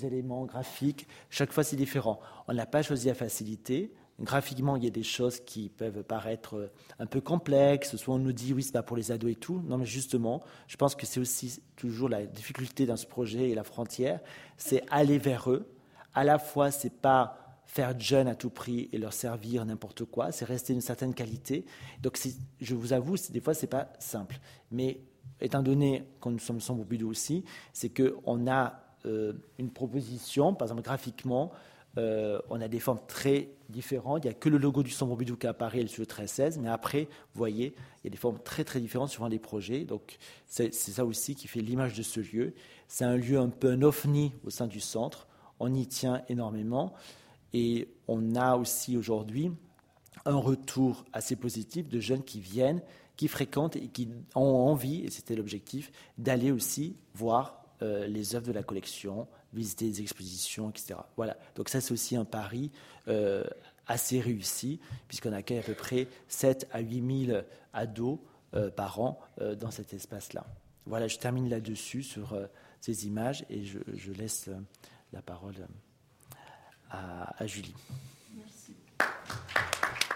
[0.03, 2.19] éléments graphiques, chaque fois c'est différent.
[2.47, 6.55] On n'a pas choisi la facilité, graphiquement, il y a des choses qui peuvent paraître
[6.55, 7.95] euh, un peu complexes.
[7.95, 9.61] Soit on nous dit oui, c'est pas pour les ados et tout.
[9.65, 13.55] Non, mais justement, je pense que c'est aussi toujours la difficulté dans ce projet et
[13.55, 14.19] la frontière,
[14.57, 15.67] c'est aller vers eux.
[16.13, 20.31] À la fois, c'est pas faire jeune à tout prix et leur servir n'importe quoi,
[20.31, 21.65] c'est rester une certaine qualité.
[22.01, 22.17] Donc,
[22.61, 24.39] je vous avoue, des fois, c'est pas simple.
[24.71, 25.01] Mais
[25.41, 27.43] étant donné qu'on nous sommes sans Pompidou aussi,
[27.73, 31.51] c'est qu'on a euh, une proposition, par exemple graphiquement,
[31.97, 34.23] euh, on a des formes très différentes.
[34.23, 37.03] Il n'y a que le logo du Pompidou qui apparaît sur le 13-16, mais après,
[37.33, 37.73] vous voyez,
[38.03, 39.85] il y a des formes très très différentes suivant les projets.
[39.85, 40.17] Donc
[40.47, 42.53] c'est ça aussi qui fait l'image de ce lieu.
[42.87, 45.27] C'est un lieu un peu un au sein du centre.
[45.59, 46.93] On y tient énormément.
[47.53, 49.51] Et on a aussi aujourd'hui
[50.25, 52.81] un retour assez positif de jeunes qui viennent,
[53.15, 58.47] qui fréquentent et qui ont envie, et c'était l'objectif, d'aller aussi voir euh, les œuvres
[58.47, 60.95] de la collection, visiter des expositions, etc.
[61.15, 61.37] Voilà.
[61.55, 62.71] Donc ça, c'est aussi un pari
[63.07, 63.43] euh,
[63.87, 67.41] assez réussi, puisqu'on accueille à peu près 7 à 8 000
[67.73, 68.19] ados
[68.53, 70.45] euh, par an euh, dans cet espace-là.
[70.85, 72.37] Voilà, je termine là-dessus sur
[72.79, 74.51] ces images et je, laisse
[75.13, 75.55] la parole
[76.91, 77.73] à, à Julie.